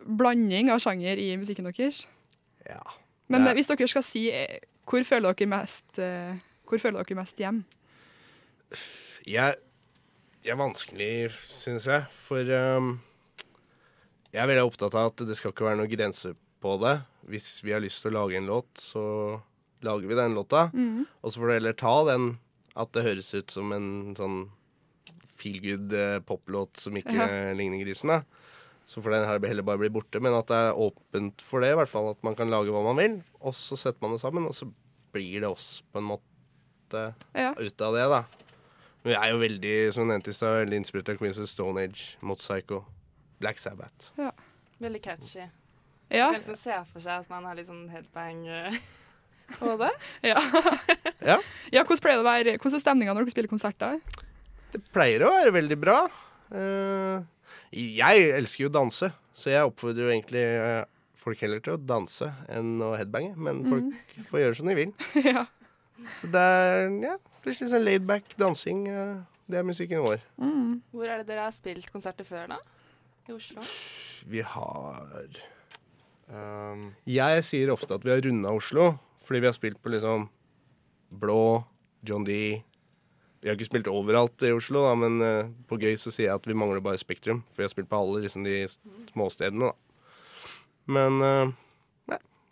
blanding 0.00 0.72
av 0.74 0.80
sjanger 0.82 1.20
i 1.22 1.28
musikken 1.38 1.68
deres. 1.68 2.06
Ja. 2.66 2.80
Men 3.28 3.46
hvis 3.54 3.68
dere 3.70 3.86
skal 3.92 4.02
si 4.06 4.26
eh, 4.32 4.58
hvor 4.88 5.04
føler 5.06 5.32
dere 5.36 5.48
mest 5.48 6.00
Hvor 6.64 6.80
føler 6.80 7.04
dere 7.04 7.20
mest 7.20 7.38
hjem? 7.38 7.62
Jeg 9.28 9.54
er 10.52 10.58
vanskelig, 10.60 11.30
syns 11.48 11.86
jeg. 11.88 12.04
For 12.26 12.44
um, 12.76 13.00
jeg 14.34 14.42
er 14.42 14.50
veldig 14.50 14.66
opptatt 14.66 14.94
av 14.98 15.12
at 15.12 15.22
det 15.28 15.36
skal 15.38 15.52
ikke 15.54 15.64
være 15.68 15.78
noen 15.80 15.92
grenser 15.92 16.34
på 16.64 16.76
det. 16.82 16.96
Hvis 17.30 17.48
vi 17.64 17.72
har 17.72 17.80
lyst 17.84 18.02
til 18.04 18.12
å 18.12 18.18
lage 18.18 18.36
en 18.40 18.48
låt, 18.50 18.70
så 18.80 19.04
lager 19.84 20.08
vi 20.10 20.18
den 20.18 20.34
låta. 20.36 20.66
Mm. 20.74 21.04
Og 21.22 21.32
så 21.32 21.40
får 21.40 21.46
du 21.50 21.54
heller 21.58 21.76
ta 21.80 21.94
den 22.10 22.26
at 22.76 22.90
det 22.96 23.04
høres 23.06 23.30
ut 23.36 23.50
som 23.54 23.70
en 23.76 23.88
sånn 24.18 24.38
feel 25.34 25.60
good 25.62 25.92
eh, 25.96 26.18
poplåt 26.24 26.80
som 26.80 26.96
ikke 26.98 27.14
Ja. 27.14 27.52
ligner 27.56 27.80
grisen. 27.84 28.08
da. 28.10 28.22
Så 28.86 29.00
får 29.02 29.14
den 29.14 29.24
her 29.28 29.40
heller 29.48 29.62
bare 29.64 29.80
bli 29.80 29.88
borte. 29.92 30.20
Men 30.20 30.34
at 30.36 30.46
det 30.50 30.56
er 30.56 30.76
åpent 30.78 31.40
for 31.42 31.60
det, 31.64 31.72
i 31.72 31.78
hvert 31.78 31.88
fall. 31.88 32.10
At 32.12 32.22
man 32.26 32.34
kan 32.36 32.50
lage 32.52 32.72
hva 32.74 32.82
man 32.84 32.96
vil. 33.00 33.22
Og 33.40 33.54
så 33.56 33.76
setter 33.80 34.00
man 34.04 34.12
det 34.16 34.20
sammen, 34.20 34.44
og 34.46 34.52
så 34.56 34.68
blir 35.14 35.40
det 35.40 35.48
oss 35.48 35.82
på 35.92 35.98
en 36.02 36.08
måte 36.10 37.14
Ja. 37.34 37.54
ut 37.56 37.80
av 37.80 37.94
det, 37.96 38.08
da. 38.12 38.24
Men 39.04 39.12
vi 39.12 39.16
er 39.20 39.32
jo 39.34 39.40
veldig, 39.42 39.74
som 39.92 40.00
jeg 40.04 40.10
nevnte 40.14 40.32
i 40.32 40.36
stad, 40.36 40.54
veldig 40.62 40.78
inspirert 40.80 41.10
av 41.12 41.18
Queens 41.20 41.38
of 41.42 41.48
Stone 41.50 41.82
Age, 41.82 42.04
Mot 42.24 42.40
Psycho, 42.40 42.78
Black 43.42 43.58
Sabbath. 43.60 44.10
Ja. 44.16 44.30
Veldig 44.80 45.00
catchy. 45.04 45.44
Ja. 46.08 46.30
Man 46.30 46.38
liksom 46.38 46.56
se 46.56 46.78
for 46.88 47.04
seg 47.04 47.24
at 47.24 47.28
man 47.32 47.44
har 47.44 47.58
litt 47.58 47.68
sånn 47.68 47.84
headbang 47.92 48.40
eh, 48.48 48.78
på 49.60 49.76
det. 49.82 49.92
Ja. 50.30 50.40
Ja. 51.24 51.38
ja, 51.72 51.80
hvordan 51.88 52.02
pleier 52.04 52.18
det 52.18 52.20
å 52.20 52.26
være? 52.26 52.52
Hvordan 52.60 52.76
er 52.76 52.80
stemninga 52.82 53.12
når 53.16 53.24
dere 53.24 53.32
spiller 53.32 53.48
konserter? 53.48 53.94
Det 54.74 54.80
pleier 54.92 55.22
å 55.24 55.30
være 55.32 55.54
veldig 55.56 55.78
bra. 55.80 55.94
Eh, 56.52 57.22
jeg 57.72 58.26
elsker 58.36 58.66
jo 58.66 58.68
å 58.68 58.74
danse, 58.74 59.08
så 59.32 59.52
jeg 59.54 59.70
oppfordrer 59.70 60.04
jo 60.04 60.12
egentlig 60.12 60.42
eh, 60.44 60.82
folk 61.16 61.40
heller 61.40 61.62
til 61.64 61.78
å 61.78 61.80
danse 61.80 62.28
enn 62.52 62.76
å 62.84 62.90
headbange. 62.98 63.32
Men 63.40 63.62
folk 63.70 64.12
får 64.28 64.42
gjøre 64.42 64.58
som 64.60 64.68
de 64.68 64.76
vil. 64.82 64.92
ja. 65.30 65.46
Så 66.10 66.28
det 66.32 66.40
er 66.42 66.88
ja, 67.04 67.14
plutselig 67.44 67.70
sånn 67.70 67.84
laidback 67.86 68.34
dansing. 68.40 68.86
eh, 68.90 69.16
det 69.46 69.60
er 69.60 69.66
musikken 69.66 70.02
vår. 70.04 70.22
Mm. 70.40 70.78
Hvor 70.94 71.08
er 71.08 71.20
det 71.20 71.28
dere 71.28 71.46
har 71.46 71.54
spilt 71.54 71.90
konserter 71.92 72.26
før, 72.26 72.54
da? 72.54 72.60
I 73.28 73.36
Oslo? 73.36 73.64
Vi 74.28 74.40
har 74.44 75.42
Um, 76.24 76.94
Jeg 77.04 77.42
sier 77.44 77.68
ofte 77.74 77.98
at 77.98 78.04
vi 78.04 78.08
har 78.08 78.22
runda 78.24 78.48
Oslo, 78.56 78.94
fordi 79.20 79.42
vi 79.42 79.48
har 79.50 79.56
spilt 79.56 79.76
på 79.84 79.90
liksom 79.92 80.30
Blå, 81.20 81.64
John 82.00 82.24
D. 82.24 82.62
Vi 83.42 83.50
har 83.50 83.58
ikke 83.58 83.68
spilt 83.68 83.90
overalt 83.92 84.40
i 84.40 84.54
Oslo, 84.56 84.86
da, 84.86 84.94
men 84.96 85.20
uh, 85.20 85.50
på 85.68 85.76
gøy 85.82 85.98
så 86.00 86.08
sier 86.08 86.30
jeg 86.30 86.38
at 86.38 86.48
vi 86.48 86.56
mangler 86.56 86.80
bare 86.80 86.96
Spektrum. 86.96 87.42
For 87.50 87.60
vi 87.60 87.66
har 87.68 87.74
spilt 87.74 87.90
på 87.90 88.00
alle 88.00 88.24
liksom, 88.24 88.46
de 88.48 88.64
småstedene, 89.12 89.68
da. 89.68 89.76
Men 90.96 91.20
nei, 91.20 91.52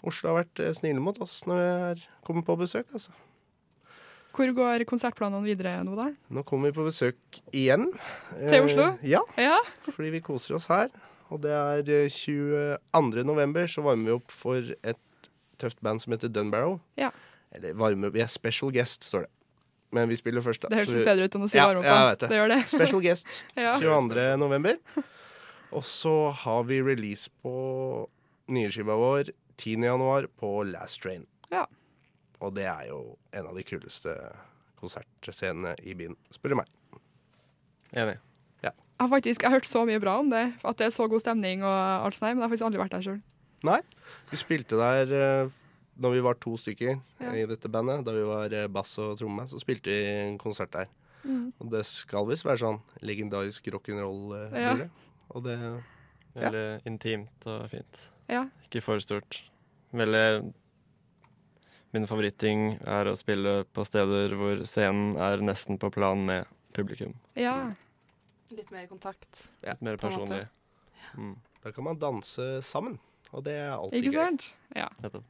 Oslo 0.02 0.32
har 0.32 0.40
vært 0.44 0.60
eh, 0.64 0.72
snille 0.74 1.00
mot 1.02 1.18
oss 1.22 1.42
når 1.46 1.60
vi 1.60 1.68
er 1.92 2.02
kommet 2.26 2.46
på 2.48 2.56
besøk, 2.58 2.86
altså. 2.92 3.12
Hvor 4.32 4.48
går 4.56 4.82
konsertplanene 4.88 5.44
videre 5.44 5.74
nå, 5.84 5.92
da? 5.98 6.06
Nå 6.32 6.42
kommer 6.48 6.70
vi 6.70 6.76
på 6.78 6.86
besøk 6.86 7.40
igjen. 7.52 7.90
Til 8.38 8.54
Eh, 8.56 8.64
Oslo? 8.64 8.86
Ja, 9.04 9.20
Ja. 9.36 9.58
fordi 9.92 10.10
vi 10.14 10.20
koser 10.24 10.56
oss 10.56 10.66
her. 10.72 10.88
Og 11.30 11.40
det 11.44 11.52
er 11.52 11.84
eh, 12.04 12.08
22. 12.08 13.24
november, 13.28 13.66
så 13.68 13.84
varmer 13.84 14.04
vi 14.08 14.16
opp 14.16 14.32
for 14.32 14.56
et 14.82 15.28
tøft 15.60 15.80
band 15.84 16.00
som 16.02 16.12
heter 16.16 16.32
Dunbarrow. 16.32 16.80
Ja. 16.96 17.10
Eller 17.52 17.74
varmer 17.76 18.08
opp 18.08 18.14
Vi 18.16 18.22
er 18.24 18.26
special 18.32 18.72
guest, 18.72 19.04
står 19.04 19.26
det. 19.26 19.30
Men 19.92 20.08
vi 20.08 20.16
spiller 20.16 20.40
først, 20.40 20.62
da. 20.64 20.68
Det 20.72 20.78
høres 20.80 20.94
litt 20.96 21.04
bedre 21.04 21.24
ut 21.28 21.34
enn 21.36 21.42
å 21.44 21.50
si 21.52 21.58
Ja, 21.58 21.66
varme 21.68 21.80
opp. 21.80 21.84
ja, 21.84 21.98
jeg 22.00 22.08
vet 22.14 22.20
det. 22.24 22.28
det 22.32 22.36
gjør 22.40 22.48
det. 22.54 22.60
Special 22.72 23.00
guest 23.04 23.42
Ja. 23.60 23.72
22. 23.78 24.36
november. 24.40 24.78
Og 25.72 25.84
så 25.84 26.14
har 26.32 26.64
vi 26.64 26.80
release 26.80 27.28
på 27.44 28.08
nyskiva 28.48 28.96
vår 28.96 29.30
10. 29.56 29.82
januar 29.84 30.26
på 30.40 30.50
Last 30.70 31.00
Train. 31.02 31.26
Ja. 31.52 31.66
Og 32.40 32.54
det 32.56 32.64
er 32.66 32.88
jo 32.88 33.16
en 33.32 33.46
av 33.46 33.54
de 33.56 33.62
kuleste 33.66 34.14
konsertscenene 34.80 35.76
i 35.86 35.94
byen, 35.94 36.16
spør 36.34 36.54
du 36.54 36.60
meg. 36.62 36.70
enig. 37.92 38.18
Jeg 38.62 39.08
har 39.08 39.10
faktisk 39.10 39.42
jeg 39.42 39.50
har 39.50 39.56
hørt 39.56 39.66
så 39.66 39.80
mye 39.88 39.98
bra 39.98 40.12
om 40.20 40.28
det, 40.30 40.42
at 40.62 40.76
det 40.78 40.84
er 40.86 40.92
så 40.94 41.08
god 41.10 41.18
stemning 41.24 41.64
og 41.66 42.04
alt 42.06 42.14
sånt, 42.14 42.36
men 42.36 42.38
jeg 42.38 42.44
har 42.44 42.52
faktisk 42.52 42.66
aldri 42.68 42.78
vært 42.84 42.92
der 42.94 43.02
sjøl. 43.02 43.16
Nei. 43.66 43.78
Vi 44.30 44.36
spilte 44.38 44.78
der 44.78 45.10
eh, 45.16 45.48
når 45.98 46.12
vi 46.14 46.20
var 46.22 46.34
to 46.38 46.52
stykker 46.56 47.00
Ja. 47.18 47.32
i 47.34 47.42
dette 47.50 47.66
bandet. 47.72 48.04
Da 48.06 48.12
vi 48.14 48.22
var 48.28 48.54
eh, 48.54 48.68
bass 48.70 48.92
og 49.02 49.16
tromme, 49.18 49.42
så 49.50 49.58
spilte 49.58 49.90
vi 49.90 50.04
en 50.20 50.38
konsert 50.38 50.70
der. 50.76 50.86
Mm. 51.24 51.48
Og 51.58 51.70
det 51.74 51.82
skal 51.88 52.28
visst 52.30 52.46
være 52.46 52.62
sånn 52.62 52.78
legendarisk 53.02 53.66
rock'n'roll. 53.74 54.36
Eh, 54.52 54.60
Ja. 54.60 54.88
Og 55.34 55.42
det 55.48 55.58
Veldig 56.36 56.86
intimt 56.86 57.46
og 57.50 57.66
fint. 57.74 58.04
Ja. 58.28 58.46
Ikke 58.66 58.82
for 58.84 58.98
stort. 59.02 59.42
Veldig 59.92 60.52
Min 61.92 62.06
favoritting 62.08 62.78
er 62.88 63.10
å 63.10 63.16
spille 63.18 63.64
på 63.68 63.84
steder 63.84 64.32
hvor 64.38 64.62
scenen 64.64 65.16
er 65.20 65.42
nesten 65.44 65.76
på 65.78 65.90
plan 65.92 66.22
med 66.26 66.46
publikum. 66.74 67.14
ja. 67.36 67.74
Litt 68.52 68.68
mer 68.70 68.84
kontakt. 68.86 69.46
Litt 69.64 69.80
mer 69.80 69.96
personlig. 69.96 70.42
Mm, 71.16 71.36
Da 71.64 71.70
kan 71.72 71.84
man 71.84 71.96
danse 71.96 72.60
sammen, 72.62 72.98
og 73.32 73.44
det 73.44 73.54
er 73.62 73.70
alltid 73.78 73.94
Ikke 74.02 74.10
gøy. 74.12 74.18
sant? 74.18 74.48
Ja. 74.76 74.88
nettopp. 75.00 75.24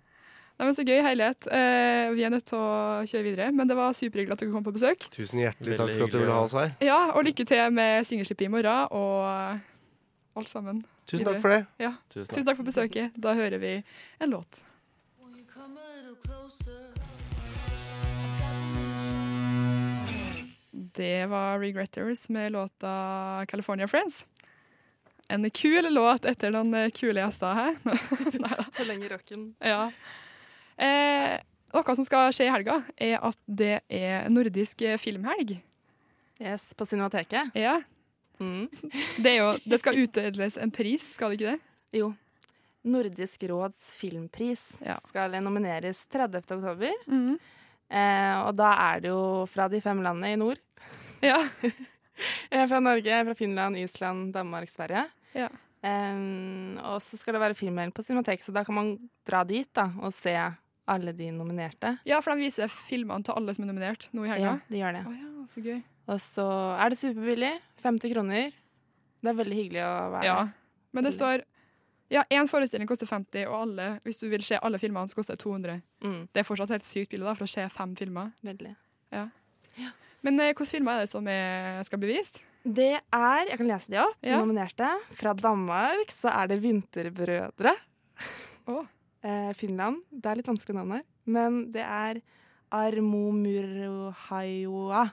Nei, 0.58 0.66
men 0.66 0.74
Så 0.74 0.82
gøy 0.84 1.02
helhet. 1.02 1.46
Eh, 1.46 2.10
vi 2.14 2.24
er 2.24 2.30
nødt 2.30 2.44
til 2.46 2.58
å 2.58 3.02
kjøre 3.06 3.22
videre, 3.22 3.52
men 3.54 3.68
det 3.68 3.76
var 3.76 3.92
superhyggelig 3.92 4.32
at 4.32 4.38
dere 4.42 4.50
kom 4.52 4.64
på 4.64 4.72
besøk. 4.74 5.06
Tusen 5.14 5.38
hjertelig 5.38 5.70
Veldig 5.70 5.78
takk 5.78 5.94
for 5.98 6.04
at 6.04 6.10
du 6.10 6.18
ville 6.18 6.32
ha 6.34 6.42
oss 6.42 6.52
her. 6.52 6.74
Ja, 6.80 7.12
Og 7.14 7.24
lykke 7.24 7.46
til 7.46 7.70
med 7.70 8.04
singelslippet 8.06 8.42
i 8.46 8.48
morgen 8.48 8.88
og 8.90 9.60
alt 10.36 10.48
sammen. 10.48 10.84
Tusen 11.06 11.26
takk 11.26 11.40
for 11.42 11.54
det. 11.54 11.62
Ja. 11.82 11.94
Tusen 12.08 12.26
Tusen 12.26 12.34
takk. 12.34 12.50
takk 12.52 12.60
for 12.60 12.68
besøket. 12.68 13.16
Da 13.16 13.34
hører 13.34 13.58
vi 13.62 13.72
en 14.20 14.30
låt. 14.30 14.62
Det 20.94 21.26
var 21.26 21.58
Regretters 21.58 22.28
med 22.28 22.52
låta 22.52 23.46
'California 23.46 23.86
Friends'. 23.86 24.24
En 25.28 25.50
kul 25.50 25.94
låt 25.94 26.24
etter 26.24 26.50
noen 26.50 26.90
kule 26.90 27.20
gjester 27.20 27.54
her. 27.54 27.76
Forlenger 28.76 29.08
rocken. 29.08 29.54
ja. 29.60 29.92
eh, 30.76 31.38
noe 31.72 31.96
som 31.96 32.04
skal 32.04 32.32
skje 32.36 32.48
i 32.48 32.52
helga, 32.52 32.82
er 32.96 33.16
at 33.24 33.38
det 33.46 33.80
er 33.88 34.28
nordisk 34.28 34.82
filmhelg. 35.00 35.62
Yes, 36.42 36.74
på 36.74 36.84
Cinemateket. 36.84 37.54
Ja. 37.56 37.78
Mm. 38.42 38.66
Det, 39.22 39.30
er 39.30 39.38
jo, 39.38 39.48
det 39.64 39.78
skal 39.80 40.00
utdeles 40.02 40.58
en 40.58 40.72
pris, 40.74 41.06
skal 41.14 41.32
det 41.32 41.38
ikke 41.40 41.52
det? 41.54 41.60
Jo. 42.02 42.10
Nordisk 42.82 43.44
råds 43.46 43.92
filmpris 43.94 44.64
Ja. 44.82 44.96
skal 45.08 45.36
nomineres 45.44 46.00
30. 46.10 46.42
oktober. 46.58 46.92
Mm. 47.06 47.36
Eh, 47.92 48.36
og 48.42 48.56
da 48.58 48.72
er 48.90 49.00
det 49.04 49.12
jo 49.12 49.22
fra 49.52 49.68
de 49.70 49.78
fem 49.84 50.00
landene 50.02 50.32
i 50.34 50.40
nord. 50.40 50.58
Ja. 51.22 51.38
Eh, 52.52 52.66
fra 52.68 52.78
Norge, 52.78 53.16
fra 53.24 53.34
Finland, 53.34 53.76
Island, 53.80 54.34
Danmark, 54.34 54.68
Sverige. 54.70 55.06
Ja. 55.34 55.46
Eh, 55.82 56.18
og 56.84 57.00
så 57.02 57.16
skal 57.18 57.34
det 57.34 57.40
være 57.42 57.56
filmmelding 57.58 57.90
på 57.96 58.04
Cinemateket, 58.04 58.44
så 58.46 58.52
da 58.54 58.62
kan 58.68 58.76
man 58.76 58.90
dra 59.26 59.40
dit 59.48 59.66
da, 59.74 59.86
og 59.98 60.12
se 60.14 60.34
alle 60.92 61.14
de 61.16 61.30
nominerte. 61.32 61.94
ja, 62.06 62.20
for 62.20 62.36
de 62.36 62.44
viser 62.44 62.68
filmene 62.68 63.24
til 63.24 63.34
alle 63.34 63.54
som 63.56 63.64
er 63.64 63.72
nominert 63.72 64.06
nå 64.12 64.26
i 64.26 64.30
helga. 64.34 64.52
Ja, 64.52 64.54
de 64.68 64.82
gjør 64.82 64.98
det. 64.98 65.02
Oh, 65.08 65.16
ja, 65.16 65.46
så 65.50 65.64
gøy. 65.64 65.80
Og 66.12 66.20
så 66.20 66.46
er 66.84 66.92
det 66.92 66.98
superbillig. 67.00 67.52
50 67.82 68.12
kroner. 68.14 68.52
Det 69.22 69.30
er 69.30 69.38
veldig 69.38 69.56
hyggelig 69.58 69.82
å 69.86 69.94
være 70.16 70.24
Ja. 70.28 70.38
Men 70.92 71.04
det 71.04 71.14
står 71.14 71.42
ja, 72.12 72.22
én 72.28 72.48
forestilling 72.50 72.86
koster 72.90 73.06
50, 73.08 73.46
og 73.48 73.54
alle, 73.62 73.86
hvis 74.04 74.18
du 74.20 74.26
vil 74.28 74.42
se 74.44 74.58
alle 74.60 74.78
filmene, 74.78 75.08
så 75.08 75.16
koster 75.16 75.34
det 75.38 75.44
200. 75.46 75.78
Mm, 76.04 76.28
Det 76.34 76.40
er 76.42 76.44
fortsatt 76.44 76.68
helt 76.74 76.84
sykt 76.84 77.10
billig 77.14 77.24
da, 77.24 77.32
for 77.34 77.44
å 77.48 77.48
se 77.48 77.64
fem 77.72 77.94
filmer. 77.96 78.32
veldig. 78.44 78.74
Men 80.22 80.38
eh, 80.38 80.52
hvilke 80.52 80.66
filmer 80.68 80.98
er 81.00 81.06
det 81.06 81.10
som 81.10 81.26
er, 81.26 81.80
skal 81.88 81.98
bevise? 82.02 82.42
Det 82.62 82.92
er 83.00 83.48
Jeg 83.48 83.58
kan 83.58 83.66
lese 83.66 83.90
de 83.90 83.98
opp. 83.98 84.14
De 84.22 84.30
Ja. 84.30 84.38
nominerte. 84.38 84.88
Fra 85.18 85.32
Danmark 85.34 86.12
så 86.14 86.30
er 86.30 86.46
det 86.52 86.60
Vinterbrødre. 86.62 87.74
Oh. 88.68 88.84
Eh, 89.24 89.52
Finland. 89.54 90.00
Det 90.10 90.26
er 90.26 90.34
litt 90.40 90.48
vanskelig 90.50 90.74
navn 90.74 90.92
her. 90.96 91.02
Men 91.30 91.70
det 91.70 91.84
er 91.86 92.18
Armomuruhajoa 92.72 95.10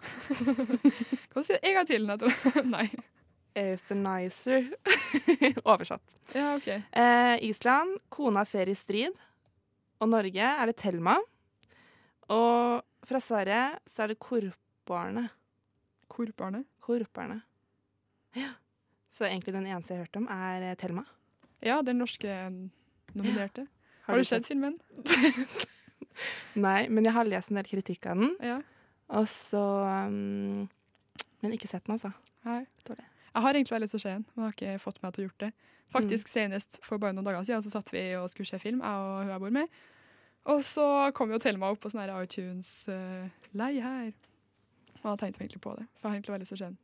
si 1.43 1.53
det 1.53 1.59
En 1.63 1.73
gang 1.75 1.87
til. 1.87 2.05
Nettopp. 2.07 2.31
Nei. 2.75 2.89
Euthanizer. 3.59 4.63
Oversatt. 5.71 6.15
Ja, 6.35 6.55
OK. 6.55 6.67
Eh, 6.67 7.43
Island, 7.49 7.89
Kona 8.13 8.45
fer 8.47 8.69
i 8.71 8.75
strid. 8.77 9.15
Og 9.99 10.07
Norge 10.11 10.39
er 10.39 10.65
det 10.69 10.77
Thelma. 10.79 11.15
Og 12.31 12.81
fra 13.09 13.19
Sverige 13.23 13.79
så 13.89 14.03
er 14.05 14.09
det 14.13 14.19
Korparne. 14.23 15.25
Korparne. 16.07 16.61
Korparne. 16.79 17.41
Ja. 18.37 18.49
Så 19.09 19.25
egentlig 19.25 19.53
den 19.55 19.67
eneste 19.67 19.93
jeg 19.93 19.99
har 19.99 20.05
hørt 20.05 20.21
om, 20.21 20.27
er 20.31 20.61
eh, 20.69 20.77
Thelma. 20.79 21.03
Ja, 21.65 21.81
den 21.83 21.97
norske 21.99 22.29
nominerte. 23.13 23.67
Har 24.05 24.17
du 24.17 24.23
sett 24.23 24.47
filmen? 24.47 24.79
Nei, 26.65 26.87
men 26.89 27.05
jeg 27.07 27.15
har 27.15 27.29
lest 27.29 27.51
en 27.51 27.59
del 27.59 27.69
kritikk 27.69 28.09
av 28.09 28.19
den, 28.21 28.35
Ja. 28.43 28.59
og 29.09 29.27
så 29.31 29.63
um, 30.07 30.67
Men 31.41 31.55
ikke 31.55 31.69
sett 31.71 31.85
den, 31.85 31.95
altså. 31.95 32.11
Nei. 32.43 32.65
Dårlig. 32.87 33.05
Jeg 33.29 33.45
har 33.45 33.53
egentlig 33.55 33.75
veldig 33.75 33.87
lyst 33.87 33.95
til 33.95 34.01
å 34.01 34.03
se 34.03 34.15
den, 34.17 34.25
men 34.35 34.45
har 34.45 34.55
ikke 34.57 34.79
fått 34.83 35.01
meg 35.03 35.13
til 35.15 35.23
å 35.23 35.27
gjort 35.29 35.45
det. 35.45 35.51
Faktisk 35.93 36.29
senest 36.29 36.77
for 36.85 37.01
bare 37.01 37.15
noen 37.15 37.25
dager 37.25 37.45
siden 37.47 37.63
så 37.65 37.71
satt 37.73 37.89
vi 37.93 38.03
og 38.19 38.27
skulle 38.29 38.49
se 38.49 38.59
film, 38.61 38.81
jeg 38.83 39.05
og 39.05 39.23
hun 39.23 39.31
jeg 39.31 39.43
bor 39.45 39.55
med. 39.55 39.79
Og 40.49 40.63
så 40.65 40.85
kom 41.15 41.31
jo 41.31 41.39
Thelma 41.41 41.69
opp 41.71 41.81
på 41.83 41.91
sånn 41.91 42.03
her 42.03 42.11
iTunes 42.19 42.69
uh, 42.91 43.29
her. 43.55 44.11
Og 44.99 45.05
da 45.05 45.15
tenkte 45.15 45.39
vi 45.39 45.47
egentlig 45.47 45.63
på 45.63 45.75
det, 45.77 45.85
for 45.95 46.07
jeg 46.07 46.09
har 46.09 46.17
egentlig 46.17 46.35
veldig 46.35 46.45
lyst 46.45 46.53
til 46.55 46.59
å 46.59 46.63
se 46.63 46.71
den. 46.71 46.79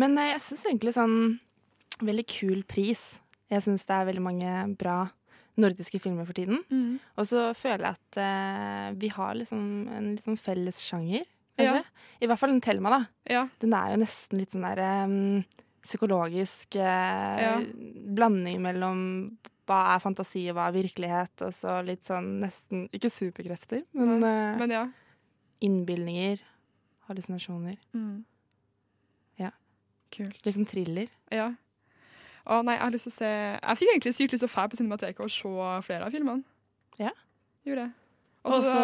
Men 0.00 0.18
eh, 0.18 0.32
jeg 0.32 0.42
syns 0.48 0.64
egentlig 0.70 0.94
sånn 0.96 1.18
Veldig 2.02 2.24
kul 2.26 2.64
pris. 2.66 3.20
Jeg 3.52 3.62
syns 3.62 3.84
det 3.86 3.94
er 3.94 4.08
veldig 4.08 4.22
mange 4.24 4.52
bra 4.74 4.96
nordiske 5.60 6.00
filmer 6.02 6.26
for 6.26 6.34
tiden. 6.34 6.62
Og 7.16 7.26
så 7.30 7.52
føler 7.54 7.84
jeg 7.86 7.96
at 7.98 8.18
eh, 8.18 8.88
vi 8.98 9.08
har 9.14 9.34
liksom 9.38 9.60
en 9.94 10.08
litt 10.16 10.24
sånn 10.26 10.40
felles 10.40 10.80
sjanger, 10.82 11.24
kanskje. 11.58 11.84
I 12.24 12.26
hvert 12.30 12.40
fall 12.40 12.50
den 12.54 12.62
Thelma, 12.64 12.90
da. 12.90 13.00
Ja. 13.30 13.42
Den 13.62 13.74
er 13.78 13.92
jo 13.94 14.00
nesten 14.02 14.40
litt 14.40 14.54
sånn 14.54 14.64
der 14.66 14.80
um, 15.04 15.44
psykologisk 15.84 16.74
eh, 16.80 17.42
Ja. 17.44 17.52
blanding 18.16 18.60
mellom 18.64 19.00
hva 19.68 19.94
er 19.94 20.02
fantasi 20.02 20.42
og 20.50 20.56
hva 20.58 20.66
er 20.68 20.76
virkelighet, 20.76 21.40
og 21.46 21.52
så 21.56 21.78
litt 21.86 22.02
sånn 22.04 22.40
nesten 22.42 22.86
Ikke 22.92 23.08
superkrefter, 23.12 23.84
men, 23.96 24.18
eh, 24.22 24.58
Men 24.60 24.70
ja. 24.74 24.82
innbilninger, 25.64 26.40
hallusinasjoner. 27.08 27.76
Mm. 27.94 28.24
Ja. 29.40 29.50
Kult. 30.12 30.40
Litt 30.44 30.56
sånn 30.58 30.68
thriller. 30.68 31.08
Ja. 31.32 31.52
Å 32.44 32.60
nei, 32.64 32.74
jeg 32.76 32.82
har 32.84 32.92
lyst 32.92 33.06
til 33.08 33.12
å 33.14 33.16
se 33.16 33.28
Jeg 33.30 33.78
fikk 33.80 33.90
egentlig 33.94 34.14
sykt 34.14 34.34
lyst 34.34 34.44
til 34.44 34.50
å 34.50 34.54
dra 34.54 34.64
på 34.68 34.76
Cinemateket 34.80 35.24
og 35.24 35.32
se 35.32 35.52
flere 35.86 36.08
av 36.08 36.12
filmene. 36.12 36.44
Ja. 37.00 37.12
Gjorde 37.64 37.86
jeg. 37.86 37.94
Og 38.44 38.64
så 38.66 38.80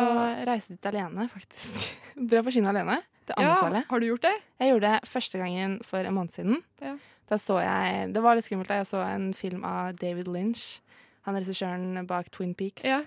reise 0.48 0.72
dit 0.72 0.86
alene, 0.88 1.26
faktisk. 1.28 1.82
Dra 2.30 2.40
på 2.46 2.52
kino 2.54 2.70
alene. 2.70 2.96
Det 3.28 3.36
anbefaler 3.36 3.76
jeg. 3.76 3.84
Ja, 3.84 3.90
har 3.90 4.00
du 4.00 4.06
gjort 4.08 4.24
det? 4.24 4.32
Jeg 4.62 4.72
gjorde 4.72 4.92
det 4.94 5.08
første 5.12 5.40
gangen 5.42 5.74
for 5.84 6.08
en 6.08 6.16
måned 6.16 6.32
siden. 6.32 6.62
Ja. 6.80 6.94
Da 7.28 7.36
så 7.38 7.58
jeg, 7.60 8.06
Det 8.14 8.22
var 8.24 8.38
litt 8.38 8.48
skummelt. 8.48 8.70
da. 8.72 8.80
Jeg 8.80 8.88
så 8.88 9.02
en 9.04 9.34
film 9.36 9.64
av 9.68 9.92
David 10.00 10.32
Lynch. 10.32 10.80
Han 11.28 11.36
regissøren 11.36 12.06
bak 12.08 12.30
Twin 12.32 12.54
Peaks. 12.56 12.88
Ja. 12.88 13.02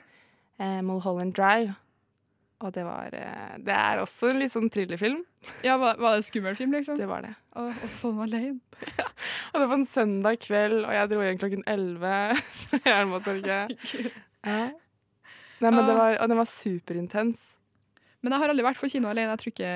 Eh, 0.62 0.82
Mulholland 0.86 1.34
Drive. 1.34 1.74
Og 2.64 2.72
det 2.72 2.84
var 2.88 3.12
eh, 3.18 3.56
Det 3.60 3.74
er 3.76 4.00
også 4.00 4.30
en 4.32 4.38
litt 4.40 4.54
sånn 4.54 4.70
thrillerfilm. 4.72 5.20
Ja, 5.66 5.76
var, 5.82 5.98
var 6.00 6.16
det 6.16 6.24
skummel 6.28 6.56
film, 6.56 6.72
liksom? 6.78 6.96
Det 7.00 7.08
var 7.10 7.26
det. 7.26 7.34
Og, 7.60 7.72
og 7.74 7.90
så 7.92 7.98
så 8.00 8.12
den 8.14 8.22
alene? 8.24 8.60
Og 9.54 9.58
det 9.60 9.66
var 9.68 9.76
en 9.76 9.86
søndag 9.90 10.40
kveld, 10.46 10.80
og 10.86 10.94
jeg 10.96 11.10
dro 11.12 11.26
hjem 11.26 11.42
klokken 11.42 11.66
elleve 11.70 12.14
fra 12.64 12.80
Jernbanetorget. 12.88 13.76
Ja. 14.48 14.62
Nei, 15.64 15.70
men 15.72 15.84
det 15.88 15.94
Ah. 15.94 16.00
var, 16.00 16.16
og 16.24 16.32
den 16.32 16.40
var 16.40 16.50
superintens. 16.50 17.44
Men 18.24 18.34
jeg 18.34 18.42
har 18.42 18.52
aldri 18.54 18.66
vært 18.66 18.80
på 18.82 18.90
kino 18.92 19.08
alene. 19.12 19.32
Jeg 19.36 19.40
tror 19.44 19.52
ikke 19.54 19.74